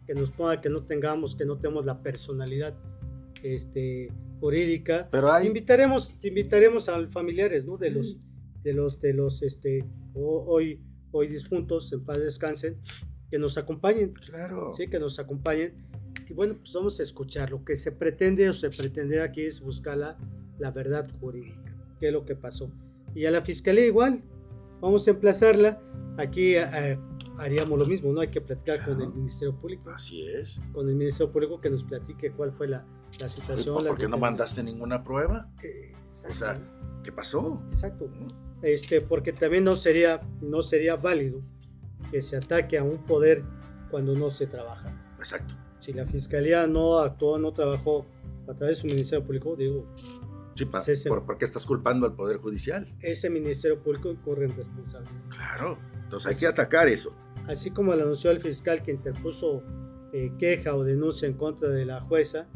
[0.05, 2.75] que nos ponga que no tengamos, que no tenemos la personalidad
[3.43, 5.07] este, jurídica.
[5.11, 5.47] Pero hay...
[5.47, 7.77] invitaremos, invitaremos a familiares, ¿no?
[7.77, 8.17] De los,
[8.63, 10.81] de los, de los, este, hoy,
[11.11, 12.77] hoy difuntos, en paz descansen,
[13.29, 14.13] que nos acompañen.
[14.13, 14.71] Claro.
[14.73, 15.73] Sí, que nos acompañen.
[16.29, 17.51] Y bueno, pues vamos a escuchar.
[17.51, 22.13] Lo que se pretende o se pretende aquí es buscarla la verdad jurídica, qué es
[22.13, 22.71] lo que pasó.
[23.15, 24.23] Y a la fiscalía igual,
[24.81, 25.81] vamos a emplazarla.
[26.17, 26.99] Aquí eh,
[27.37, 28.21] haríamos lo mismo, ¿no?
[28.21, 29.89] Hay que platicar con el Ministerio Público.
[29.89, 30.61] Así es.
[30.73, 32.85] Con el Ministerio Público que nos platique cuál fue la,
[33.19, 33.85] la situación.
[33.85, 35.49] ¿Por qué no mandaste ninguna prueba?
[35.63, 36.59] Eh, o sea,
[37.03, 37.63] ¿qué pasó?
[37.69, 38.09] Exacto.
[38.61, 41.41] Este, porque también no sería, no sería válido
[42.11, 43.43] que se ataque a un poder
[43.89, 44.93] cuando no se trabaja.
[45.17, 45.55] Exacto.
[45.79, 48.05] Si la fiscalía no actuó, no trabajó
[48.49, 49.87] a través de su Ministerio Público, digo,
[50.65, 52.87] ¿por, qué estás culpando al Poder Judicial?
[53.01, 55.21] Ese Ministerio Público corre en responsabilidad.
[55.29, 57.15] Claro, entonces hay que atacar eso.
[57.47, 59.63] Así como lo anunció el fiscal que interpuso
[60.13, 62.47] eh, queja o denuncia en contra de la jueza,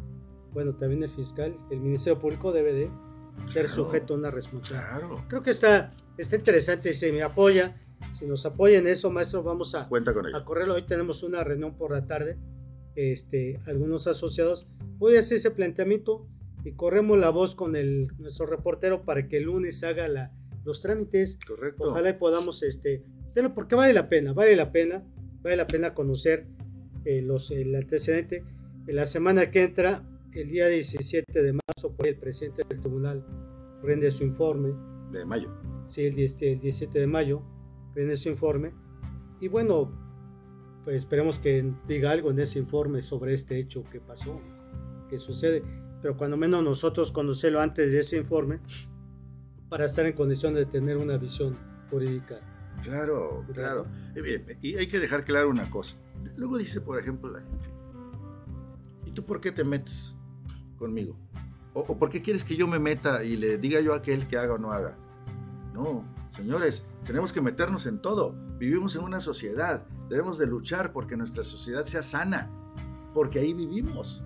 [0.53, 2.91] bueno, también el fiscal, el Ministerio Público debe de
[3.47, 4.99] ser sujeto a una responsabilidad.
[4.99, 5.25] Claro.
[5.27, 7.81] Creo que está, está interesante, si me apoya,
[8.11, 10.45] si nos apoya en eso, maestro, vamos a, Cuenta con a ello.
[10.45, 10.75] correrlo.
[10.75, 12.37] Hoy tenemos una reunión por la tarde,
[12.95, 14.67] este, algunos asociados.
[14.97, 16.27] Voy a hacer ese planteamiento
[16.63, 20.31] y corremos la voz con el, nuestro reportero para que el lunes haga la,
[20.63, 21.37] los trámites.
[21.45, 21.89] Correcto.
[21.89, 23.03] Ojalá y podamos, este,
[23.53, 25.03] porque vale la pena, vale la pena,
[25.41, 26.47] vale la pena conocer
[27.05, 28.45] eh, los, el antecedente.
[28.87, 33.25] En la semana que entra, el día 17 de marzo, el presidente del tribunal
[33.81, 34.73] rinde su informe,
[35.11, 35.49] De mayo.
[35.85, 37.43] sí, el, 10 el 17 de mayo,
[37.93, 38.73] rinde su informe.
[39.39, 39.91] Y bueno,
[40.83, 44.39] pues esperemos que diga algo en ese informe sobre este hecho que pasó,
[45.09, 45.63] que sucede.
[46.03, 48.59] Pero cuando menos nosotros conocerlo antes de ese informe,
[49.69, 51.57] para estar en condición de tener una visión
[51.89, 52.41] jurídica.
[52.83, 53.87] Claro, claro.
[54.61, 55.95] Y hay que dejar claro una cosa.
[56.35, 57.69] Luego dice, por ejemplo, la gente,
[59.05, 60.17] ¿y tú por qué te metes
[60.77, 61.17] conmigo?
[61.73, 64.27] ¿O, o por qué quieres que yo me meta y le diga yo a aquel
[64.27, 64.97] que haga o no haga?
[65.73, 68.35] No, señores, tenemos que meternos en todo.
[68.59, 69.85] Vivimos en una sociedad.
[70.09, 72.51] Debemos de luchar porque nuestra sociedad sea sana.
[73.13, 74.25] Porque ahí vivimos.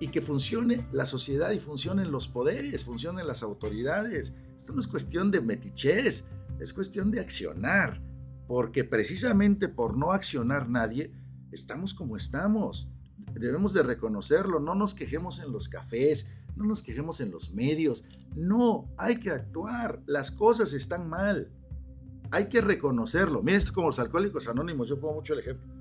[0.00, 4.34] Y que funcione la sociedad y funcionen los poderes, funcionen las autoridades.
[4.56, 6.26] Esto no es cuestión de metiches,
[6.60, 8.00] es cuestión de accionar.
[8.46, 11.12] Porque precisamente por no accionar nadie,
[11.52, 12.88] estamos como estamos.
[13.34, 18.04] Debemos de reconocerlo, no nos quejemos en los cafés, no nos quejemos en los medios.
[18.34, 20.02] No, hay que actuar.
[20.06, 21.50] Las cosas están mal.
[22.30, 23.42] Hay que reconocerlo.
[23.42, 25.77] Miren esto como los alcohólicos anónimos, yo pongo mucho el ejemplo.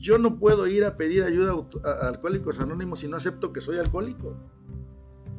[0.00, 1.52] Yo no puedo ir a pedir ayuda
[1.84, 4.34] a, alcohólicos anónimos si no acepto que soy alcohólico.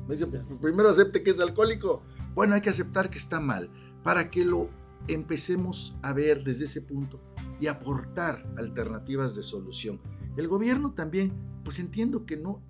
[0.08, 0.32] Me dicen,
[0.62, 2.04] primero acepte que es alcohólico.
[2.36, 3.70] Bueno, hay que aceptar que está mal
[4.04, 4.70] para que lo
[5.08, 7.20] empecemos a ver desde ese punto
[7.60, 10.00] y aportar alternativas de solución.
[10.38, 11.34] El gobierno también,
[11.64, 12.62] pues entiendo que no,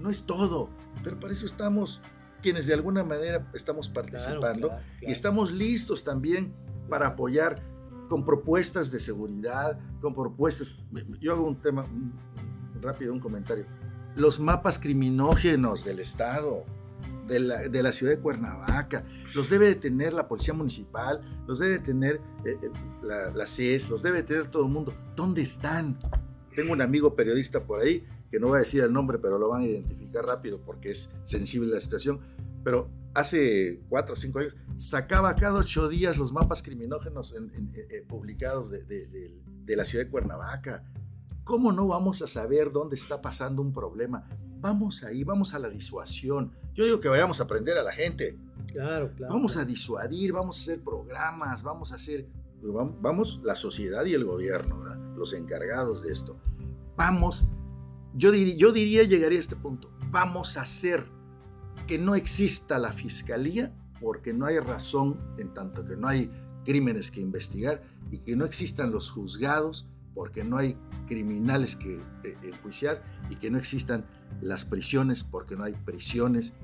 [0.00, 0.70] no es todo,
[1.02, 2.00] pero para eso estamos
[2.40, 4.84] quienes de alguna manera estamos participando Claro, claro, claro.
[5.00, 6.54] y estamos listos también
[6.88, 7.62] para apoyar
[8.12, 10.76] con propuestas de seguridad, con propuestas.
[11.18, 12.12] Yo hago un tema un-
[12.82, 13.64] rápido, un comentario.
[14.14, 16.62] Los mapas criminógenos del Estado,
[17.26, 21.58] de la, de la ciudad de Cuernavaca, los debe de tener la Policía Municipal, los
[21.58, 22.70] debe de tener eh, eh,
[23.02, 24.92] la, la CES, los debe de tener todo el mundo.
[25.16, 25.98] ¿Dónde están?
[26.54, 29.48] Tengo un amigo periodista por ahí, que no voy a decir el nombre, pero lo
[29.48, 32.20] van a identificar rápido porque es sensible la situación.
[32.64, 37.72] Pero hace cuatro o cinco años sacaba cada ocho días los mapas criminógenos en- en-
[37.74, 40.84] eh, eh, publicados de, de- de- de la ciudad de Cuernavaca.
[41.44, 44.28] ¿Cómo no vamos a saber dónde está pasando un problema?
[44.60, 46.52] Vamos ahí, vamos a la disuasión.
[46.74, 48.38] Yo digo que vayamos a aprender a la gente.
[48.68, 49.34] Claro, claro.
[49.34, 52.28] Vamos a disuadir, vamos a hacer programas, vamos a hacer,
[52.62, 54.98] vam- vamos, la sociedad y el gobierno, ¿verdad?
[55.16, 56.36] los encargados de esto.
[56.96, 57.44] Vamos,
[58.14, 61.04] yo, yo diría, llegaría a este punto, vamos a hacer
[61.92, 63.70] que no exista la fiscalía
[64.00, 66.30] porque no hay razón en tanto que no hay
[66.64, 72.38] crímenes que investigar y que no existan los juzgados porque no hay criminales que eh,
[72.44, 74.06] enjuiciar y que no existan
[74.40, 76.54] las prisiones porque no hay prisiones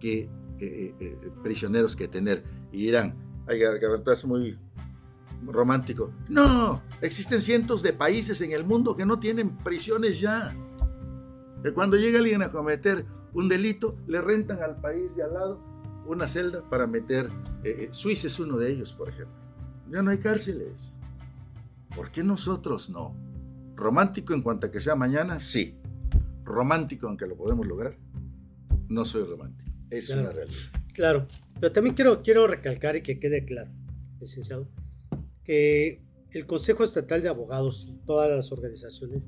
[0.00, 2.42] que eh, eh, eh, prisioneros que tener.
[2.72, 3.14] Y dirán,
[3.46, 4.58] ay, es muy
[5.44, 6.14] romántico.
[6.30, 10.56] No, existen cientos de países en el mundo que no tienen prisiones ya.
[11.62, 15.60] Que cuando llega alguien a cometer un delito, le rentan al país de al lado
[16.06, 17.26] una celda para meter.
[17.64, 19.36] eh, eh, Suiza es uno de ellos, por ejemplo.
[19.90, 20.98] Ya no hay cárceles.
[21.94, 23.14] ¿Por qué nosotros no?
[23.74, 25.76] Romántico en cuanto a que sea mañana, sí.
[26.44, 27.96] Romántico aunque lo podemos lograr,
[28.88, 29.70] no soy romántico.
[29.90, 30.22] Es Claro.
[30.22, 30.58] una realidad.
[30.94, 31.26] Claro,
[31.60, 33.70] pero también quiero, quiero recalcar y que quede claro,
[34.20, 34.66] licenciado,
[35.44, 36.02] que
[36.32, 39.22] el Consejo Estatal de Abogados y todas las organizaciones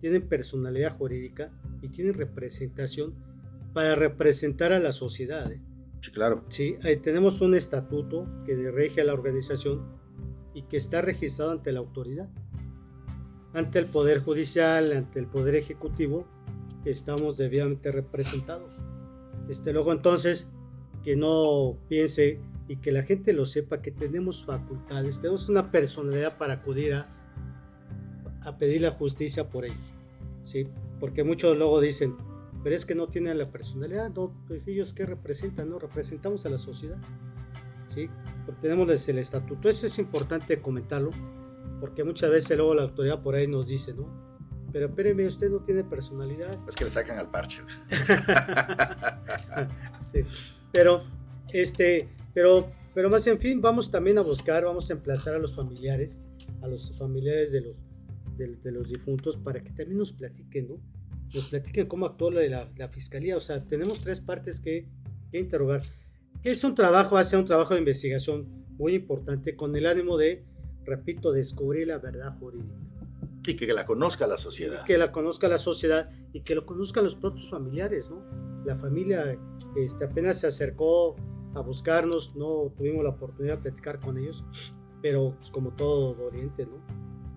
[0.00, 1.50] tienen personalidad jurídica
[1.82, 3.14] y tienen representación
[3.72, 5.50] para representar a la sociedad.
[5.50, 5.60] ¿eh?
[6.00, 6.44] Sí, claro.
[6.48, 10.00] Sí, ahí tenemos un estatuto que rige a la organización
[10.54, 12.28] y que está registrado ante la autoridad,
[13.52, 16.26] ante el Poder Judicial, ante el Poder Ejecutivo,
[16.84, 18.74] estamos debidamente representados.
[19.48, 20.48] Este, luego entonces,
[21.04, 26.38] que no piense y que la gente lo sepa que tenemos facultades, tenemos una personalidad
[26.38, 27.06] para acudir a,
[28.42, 29.92] a pedir la justicia por ellos.
[30.42, 30.68] ¿sí?
[30.98, 32.16] Porque muchos luego dicen,
[32.62, 36.50] pero es que no tienen la personalidad, no, pues ellos qué representan, no, representamos a
[36.50, 36.98] la sociedad,
[37.86, 38.10] ¿sí?
[38.44, 41.10] Porque tenemos el estatuto, eso es importante comentarlo,
[41.80, 44.08] porque muchas veces luego la autoridad por ahí nos dice, ¿no?
[44.72, 47.62] Pero espéreme, usted no tiene personalidad, Es que le sacan al parche.
[50.00, 50.24] sí.
[50.70, 51.02] Pero,
[51.52, 55.56] este, pero, pero más en fin, vamos también a buscar, vamos a emplazar a los
[55.56, 56.20] familiares,
[56.62, 57.82] a los familiares de los,
[58.36, 60.99] de, de los difuntos, para que también nos platiquen, ¿no?
[61.34, 63.36] Nos platiquen cómo actuó la, la, fiscalía.
[63.36, 64.86] O sea, tenemos tres partes que,
[65.30, 65.82] que interrogar.
[66.42, 68.46] Que es un trabajo, hace un trabajo de investigación
[68.78, 70.44] muy importante con el ánimo de,
[70.84, 72.80] repito, descubrir la verdad jurídica.
[73.46, 74.84] Y que la conozca la sociedad.
[74.84, 78.24] que la conozca la sociedad y que lo conozcan los propios familiares, ¿no?
[78.64, 79.38] La familia
[79.76, 81.16] este, apenas se acercó
[81.54, 84.44] a buscarnos, no tuvimos la oportunidad de platicar con ellos,
[85.02, 86.84] pero pues, como todo Oriente, ¿no?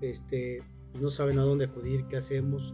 [0.01, 0.61] Este,
[0.99, 2.73] no saben a dónde acudir, qué hacemos,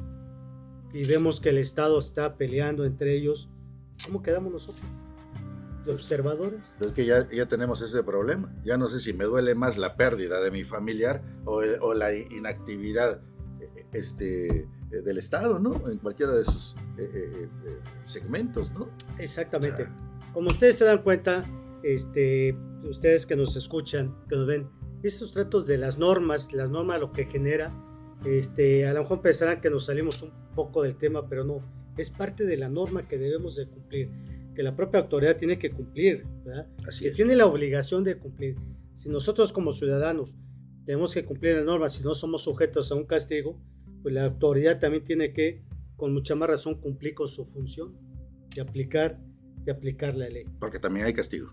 [0.93, 3.49] y vemos que el Estado está peleando entre ellos,
[4.05, 4.85] ¿cómo quedamos nosotros?
[5.85, 6.77] ¿De observadores?
[6.81, 8.53] Es que ya, ya tenemos ese problema.
[8.63, 12.13] Ya no sé si me duele más la pérdida de mi familiar o, o la
[12.13, 13.21] inactividad
[13.93, 15.89] este, del Estado, ¿no?
[15.89, 18.89] En cualquiera de sus eh, eh, eh, segmentos, ¿no?
[19.17, 19.87] Exactamente.
[20.33, 21.45] Como ustedes se dan cuenta,
[21.83, 24.69] este, ustedes que nos escuchan, que nos ven,
[25.03, 27.73] estos tratos de las normas, las normas lo que genera,
[28.26, 31.63] este, a lo mejor pensarán que nos salimos un poco del tema, pero no,
[31.97, 34.09] es parte de la norma que debemos de cumplir,
[34.55, 36.67] que la propia autoridad tiene que cumplir, ¿verdad?
[36.88, 38.57] Así que tiene la obligación de cumplir.
[38.93, 40.36] Si nosotros como ciudadanos
[40.86, 43.59] tenemos que cumplir la norma, si no somos sujetos a un castigo,
[44.01, 45.61] pues la autoridad también tiene que,
[45.95, 47.95] con mucha más razón, cumplir con su función
[48.55, 49.20] de aplicar,
[49.63, 50.45] de aplicar la ley.
[50.59, 51.49] Porque también hay castigo.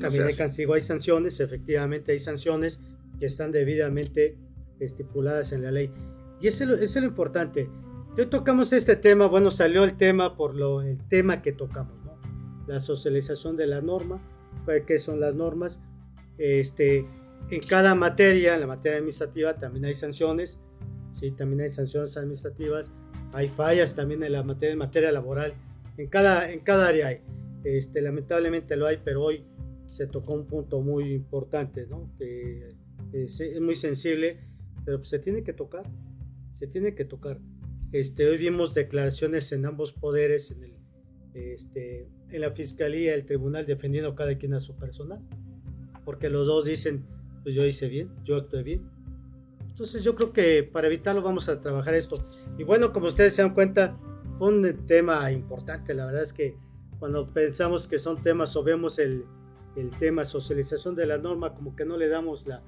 [0.00, 2.80] también hay castigo, hay sanciones, efectivamente hay sanciones
[3.18, 4.36] que están debidamente
[4.80, 5.92] estipuladas en la ley.
[6.40, 7.68] Y eso, es lo importante.
[8.16, 12.16] Hoy tocamos este tema, bueno, salió el tema por lo, el tema que tocamos, ¿no?
[12.66, 14.22] La socialización de la norma,
[14.86, 15.80] qué son las normas.
[16.38, 17.06] Este,
[17.50, 20.60] en cada materia, en la materia administrativa también hay sanciones,
[21.10, 22.90] sí, también hay sanciones administrativas,
[23.32, 25.54] hay fallas también en la materia, en materia laboral,
[25.96, 27.20] en cada, en cada área hay.
[27.64, 29.44] Este, lamentablemente lo hay, pero hoy
[29.86, 32.10] se tocó un punto muy importante, ¿no?
[32.18, 32.74] que
[33.12, 34.38] es, muy sensible,
[34.84, 35.84] pero pues se tiene que tocar,
[36.52, 37.40] se tiene que tocar.
[37.92, 40.74] Este, hoy vimos declaraciones en ambos poderes, en, el,
[41.34, 45.20] este, en la fiscalía, el tribunal, defendiendo cada quien a su personal,
[46.04, 47.06] porque los dos dicen,
[47.42, 48.90] pues yo hice bien, yo actué bien,
[49.74, 52.24] entonces yo creo que para evitarlo vamos a trabajar esto.
[52.56, 53.98] Y bueno, como ustedes se dan cuenta,
[54.36, 55.94] fue un tema importante.
[55.94, 56.56] La verdad es que
[57.00, 59.24] cuando pensamos que son temas o vemos el,
[59.74, 62.62] el tema socialización de la norma, como que no le damos la...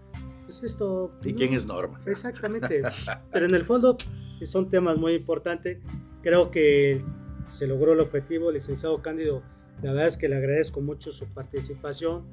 [0.46, 1.12] Pues esto...
[1.24, 2.00] ¿Y quién es norma?
[2.06, 2.82] Exactamente.
[3.32, 3.98] Pero en el fondo
[4.44, 5.78] son temas muy importantes.
[6.22, 7.04] Creo que
[7.48, 9.42] se logró el objetivo, licenciado Cándido.
[9.82, 12.24] La verdad es que le agradezco mucho su participación.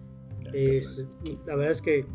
[0.53, 1.07] Es,
[1.47, 2.05] la verdad es que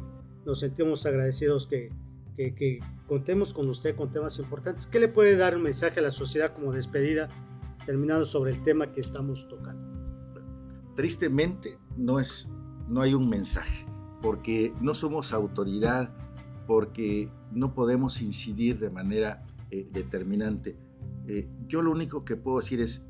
[0.44, 1.90] nos sentimos agradecidos que,
[2.36, 4.86] que, contemos con usted con temas importantes.
[4.86, 7.28] ¿Qué le puede dar un mensaje a la sociedad como despedida,
[7.86, 9.88] terminando sobre el tema que estamos tocando?
[10.94, 12.48] Tristemente no, es,
[12.88, 13.86] no hay un mensaje,
[14.22, 16.14] porque no somos autoridad,
[16.66, 20.76] porque no podemos incidir de manera eh, determinante.
[21.26, 23.02] Eh, yo lo único que puedo decir es,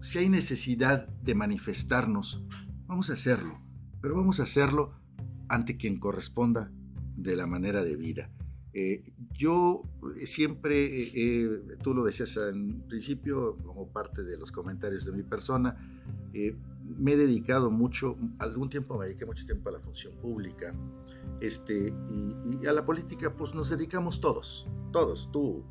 [0.00, 2.42] si hay necesidad de manifestarnos,
[2.86, 3.60] vamos a hacerlo,
[4.00, 4.92] pero vamos a hacerlo
[5.48, 6.70] ante quien corresponda
[7.16, 8.30] de la manera de vida.
[8.72, 9.02] Eh,
[9.32, 9.82] yo
[10.24, 11.48] siempre, eh,
[11.82, 15.76] tú lo decías en principio, como parte de los comentarios de mi persona,
[16.32, 16.54] eh,
[16.96, 20.74] me he dedicado mucho, algún tiempo me dediqué mucho tiempo a la función pública,
[21.40, 25.64] este, y, a la política pues nos dedicamos todos, todos, tú,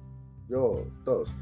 [0.48, 1.36] yo, todos.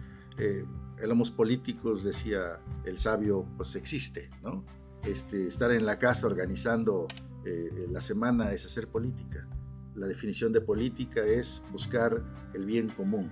[0.99, 4.63] éramos políticos, decía el sabio, pues existe, ¿no?
[5.03, 7.07] Este, estar en la casa organizando
[7.91, 9.47] la semana es hacer política
[9.95, 12.21] la definición de política es buscar
[12.53, 13.29] el bien común.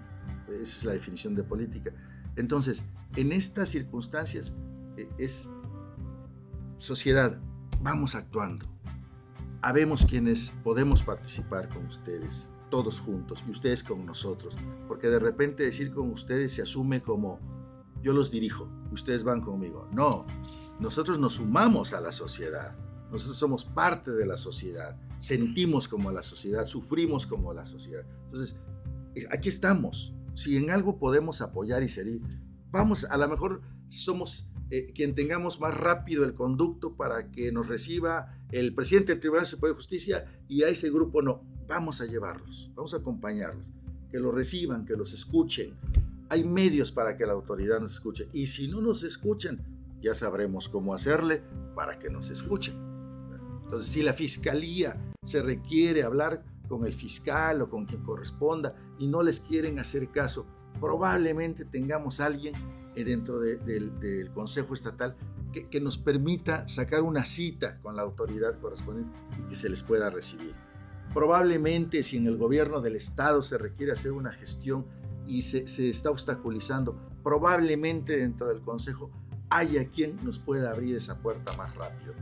[0.48, 1.92] Esa es la definición de política.
[2.36, 2.84] Entonces,
[3.16, 4.54] en estas circunstancias
[4.98, 5.50] eh, es
[6.84, 7.40] sociedad,
[7.82, 8.66] vamos actuando.
[9.62, 14.56] Habemos quienes podemos participar con ustedes, todos juntos, y ustedes con nosotros,
[14.88, 17.40] porque de repente decir con ustedes se asume como
[18.02, 19.88] yo los dirijo, ustedes van conmigo.
[19.94, 20.26] No,
[20.80, 22.76] nosotros nos sumamos a la sociedad
[23.14, 28.04] nosotros somos parte de la sociedad, sentimos como la sociedad, sufrimos como la sociedad.
[28.26, 28.58] Entonces,
[29.14, 30.16] eh, aquí estamos.
[30.34, 32.24] Si en algo podemos apoyar y servir,
[32.72, 37.68] vamos, a lo mejor somos eh, quien tengamos más rápido el conducto para que nos
[37.68, 41.44] reciba el presidente del Tribunal Superior de Justicia y a ese grupo no.
[41.68, 43.66] Vamos a llevarlos, vamos a acompañarlos,
[44.12, 45.76] que los reciban, que los escuchen.
[46.30, 49.62] Hay medios para que la autoridad nos escuche y si no nos escuchan,
[50.02, 51.42] ya sabremos cómo hacerle
[51.76, 52.76] para que nos escuchen.
[53.64, 59.08] Entonces, si la fiscalía se requiere hablar con el fiscal o con quien corresponda y
[59.08, 60.46] no les quieren hacer caso,
[60.80, 62.54] probablemente tengamos alguien
[62.96, 65.16] eh, dentro del Consejo Estatal
[65.52, 69.84] que, que, nos permita sacar una cita con la autoridad correspondiente y que se les
[69.84, 70.54] pueda recibir.
[71.14, 74.86] Probablemente si en el gobierno del Estado se requiere hacer una gestión
[75.28, 76.98] y se, se está obstaculizando.
[77.24, 79.12] Probablemente dentro del Consejo
[79.50, 82.14] haya quien nos pueda abrir esa puerta más rápido.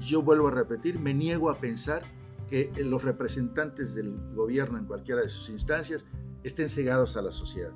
[0.00, 2.02] Yo vuelvo a repetir, me niego a pensar
[2.48, 6.06] que los representantes del gobierno en cualquiera de sus instancias
[6.42, 7.72] estén cegados a la sociedad.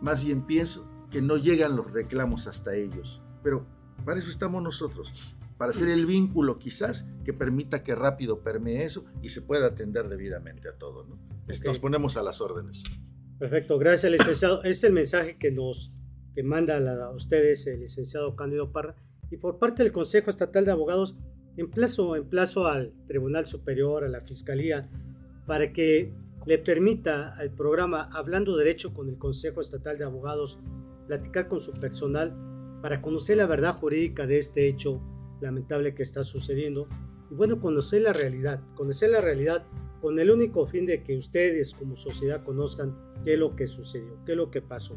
[0.00, 3.22] Más bien pienso que no llegan los reclamos hasta ellos.
[3.42, 3.66] Pero
[4.04, 9.04] para eso estamos nosotros, para hacer el vínculo quizás que permita que rápido permee eso
[9.22, 11.04] y se pueda atender debidamente a todo.
[11.04, 11.18] ¿no?
[11.64, 12.84] Nos ponemos a las órdenes.
[13.38, 14.62] Perfecto, gracias licenciado.
[14.64, 15.92] Es el mensaje que nos
[16.34, 18.94] que manda a, ustedes el licenciado Cándido Parra
[19.28, 21.16] y por parte del Consejo Estatal de Abogados
[21.56, 24.88] emplazo, emplazo al Tribunal Superior, a la Fiscalía,
[25.46, 26.14] para que
[26.46, 30.60] le permita al programa Hablando Derecho con el Consejo Estatal de Abogados
[31.08, 32.36] platicar con su personal
[32.80, 35.02] para conocer la verdad jurídica de este hecho
[35.40, 36.86] lamentable que está sucediendo
[37.30, 39.66] y bueno, conocer la realidad, conocer la realidad
[40.00, 44.22] con el único fin de que ustedes como sociedad conozcan qué es lo que sucedió,
[44.24, 44.96] qué es lo que pasó.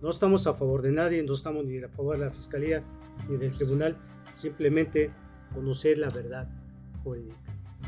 [0.00, 2.84] No estamos a favor de nadie, no estamos ni a favor de la Fiscalía
[3.28, 3.98] ni del Tribunal,
[4.32, 5.10] simplemente
[5.54, 6.48] conocer la verdad
[7.02, 7.36] jurídica.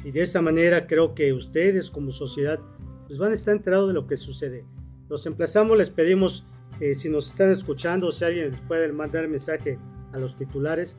[0.05, 2.61] Y de esta manera creo que ustedes como sociedad
[3.07, 4.65] pues van a estar enterados de lo que sucede.
[5.09, 6.47] Los emplazamos, les pedimos
[6.81, 9.79] eh, si nos están escuchando, si alguien puede mandar mensaje
[10.13, 10.99] a los titulares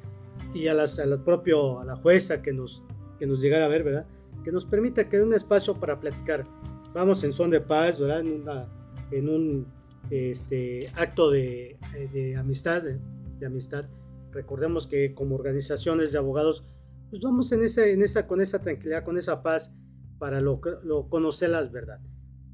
[0.53, 2.84] y a, las, a la propio, a la jueza que nos,
[3.19, 4.05] que nos llegara a ver, ¿verdad?
[4.43, 6.45] Que nos permita que dé un espacio para platicar.
[6.93, 8.21] Vamos en son de paz, ¿verdad?
[8.21, 8.67] En, una,
[9.11, 9.67] en un
[10.09, 11.78] este, acto de,
[12.13, 13.86] de amistad, de, amistad.
[14.32, 16.63] Recordemos que como organizaciones de abogados,
[17.09, 19.71] pues vamos en esa, en esa, con esa tranquilidad, con esa paz
[20.17, 21.99] para lo, lo conocer las verdad.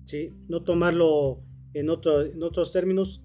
[0.04, 0.36] ¿sí?
[0.48, 1.44] No tomarlo
[1.74, 3.22] en, otro, en otros términos.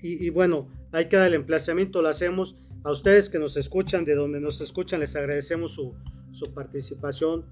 [0.00, 2.56] Y, bueno, hay que dar el emplazamiento, lo hacemos.
[2.84, 5.94] A ustedes que nos escuchan, de donde nos escuchan, les agradecemos su,
[6.54, 7.46] participación.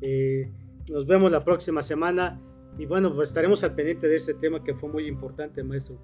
[0.00, 0.50] Eh,
[0.88, 2.40] nos vemos la próxima semana.
[2.78, 6.00] Y bueno, pues estaremos al pendiente de este tema que fue muy importante, maestro.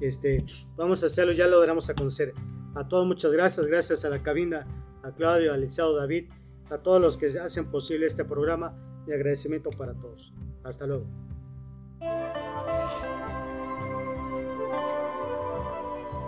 [0.00, 0.44] Este,
[0.76, 2.32] vamos a hacerlo, ya lo daremos a conocer.
[2.74, 4.66] A todos muchas gracias, gracias a la cabina,
[5.02, 6.30] a Claudio, al licenciado David,
[6.70, 8.76] a todos los que hacen posible este programa
[9.06, 10.32] y agradecimiento para todos.
[10.62, 11.33] Hasta luego.